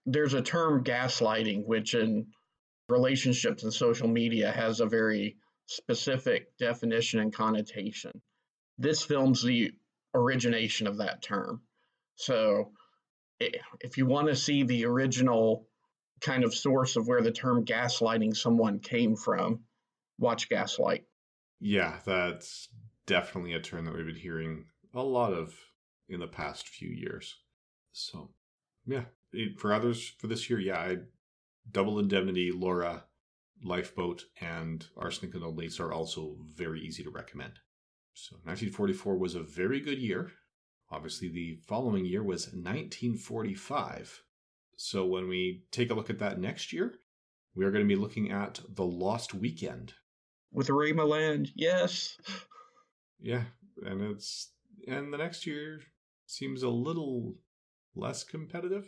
there's 0.06 0.34
a 0.34 0.42
term 0.42 0.84
gaslighting, 0.84 1.66
which 1.66 1.96
in 1.96 2.28
relationships 2.90 3.64
and 3.64 3.74
social 3.74 4.08
media 4.08 4.52
has 4.52 4.80
a 4.80 4.86
very 4.86 5.38
specific 5.66 6.56
definition 6.58 7.20
and 7.20 7.34
connotation. 7.34 8.12
This 8.78 9.04
film's 9.04 9.42
the 9.42 9.72
origination 10.14 10.88
of 10.88 10.98
that 10.98 11.22
term. 11.22 11.62
So 12.16 12.72
if 13.40 13.98
you 13.98 14.06
want 14.06 14.28
to 14.28 14.36
see 14.36 14.64
the 14.64 14.86
original 14.86 15.68
kind 16.22 16.44
of 16.44 16.54
source 16.54 16.96
of 16.96 17.08
where 17.08 17.22
the 17.22 17.32
term 17.32 17.66
gaslighting 17.66 18.36
someone 18.36 18.80
came 18.80 19.16
from, 19.16 19.62
watch 20.20 20.50
Gaslight. 20.50 21.06
Yeah, 21.60 22.00
that's 22.06 22.70
definitely 23.08 23.54
a 23.54 23.60
term 23.60 23.86
that 23.86 23.94
we've 23.94 24.06
been 24.06 24.16
hearing 24.16 24.66
a 24.94 25.02
lot 25.02 25.34
of 25.34 25.56
in 26.10 26.20
the 26.20 26.28
past 26.28 26.68
few 26.68 26.90
years. 26.90 27.36
So, 27.92 28.32
yeah, 28.86 29.06
for 29.58 29.74
others 29.74 30.14
for 30.18 30.28
this 30.28 30.50
year, 30.50 30.60
yeah, 30.60 30.78
I 30.78 30.98
Double 31.72 32.00
Indemnity, 32.00 32.52
Laura, 32.52 33.06
Lifeboat, 33.64 34.26
and 34.42 34.86
Arsenic 34.98 35.34
and 35.36 35.44
Old 35.44 35.58
Lace 35.58 35.80
are 35.80 35.94
also 35.94 36.36
very 36.56 36.82
easy 36.82 37.04
to 37.04 37.10
recommend. 37.10 37.54
So 38.14 38.36
1944 38.44 39.18
was 39.18 39.36
a 39.36 39.44
very 39.44 39.80
good 39.80 40.00
year. 40.00 40.32
Obviously, 40.92 41.30
the 41.30 41.60
following 41.66 42.06
year 42.06 42.22
was 42.22 42.48
1945. 42.48 44.24
So 44.76 45.06
when 45.06 45.28
we 45.28 45.64
take 45.72 45.90
a 45.90 45.94
look 45.94 46.10
at 46.10 46.20
that 46.20 46.40
next 46.40 46.74
year, 46.74 46.94
we 47.56 47.66
are 47.66 47.72
going 47.72 47.84
to 47.84 47.96
be 47.96 48.00
looking 48.00 48.32
at 48.32 48.60
The 48.70 48.86
Lost 48.86 49.34
Weekend. 49.34 49.94
With 50.52 50.70
Ray 50.70 50.94
Milland, 50.94 51.50
yes. 51.56 52.18
Yeah, 53.20 53.44
and 53.86 54.02
it's 54.02 54.52
and 54.88 55.14
the 55.14 55.18
next 55.18 55.46
year 55.46 55.82
seems 56.26 56.64
a 56.64 56.70
little 56.70 57.36
less 57.96 58.24
competitive. 58.24 58.88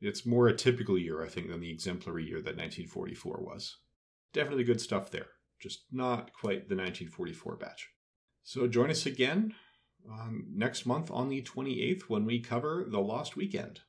It's 0.00 0.26
more 0.26 0.48
a 0.48 0.56
typical 0.56 0.96
year, 0.96 1.24
I 1.24 1.28
think, 1.28 1.48
than 1.48 1.60
the 1.60 1.70
exemplary 1.70 2.24
year 2.24 2.38
that 2.38 2.56
1944 2.56 3.40
was. 3.42 3.76
Definitely 4.32 4.64
good 4.64 4.80
stuff 4.80 5.10
there, 5.10 5.26
just 5.60 5.84
not 5.90 6.32
quite 6.32 6.68
the 6.68 6.76
1944 6.76 7.56
batch. 7.56 7.88
So 8.44 8.66
join 8.68 8.90
us 8.90 9.06
again 9.06 9.54
um, 10.10 10.46
next 10.54 10.86
month 10.86 11.10
on 11.10 11.28
the 11.28 11.42
28th 11.42 12.02
when 12.02 12.24
we 12.24 12.40
cover 12.40 12.86
The 12.88 13.00
Lost 13.00 13.36
Weekend. 13.36 13.80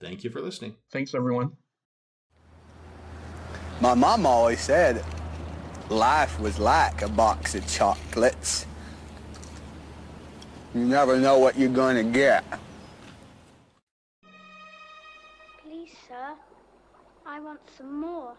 Thank 0.00 0.24
you 0.24 0.30
for 0.30 0.40
listening. 0.40 0.76
Thanks, 0.92 1.14
everyone. 1.14 1.52
My 3.80 3.94
mom 3.94 4.24
always 4.24 4.60
said 4.60 5.04
life 5.90 6.40
was 6.40 6.58
like 6.58 7.02
a 7.02 7.08
box 7.08 7.54
of 7.54 7.66
chocolates. 7.68 8.66
You 10.76 10.84
never 10.84 11.18
know 11.18 11.38
what 11.38 11.58
you're 11.58 11.70
going 11.70 11.96
to 11.96 12.02
get. 12.04 12.44
Please, 15.64 15.94
sir, 16.06 16.34
I 17.24 17.40
want 17.40 17.60
some 17.78 17.98
more. 17.98 18.34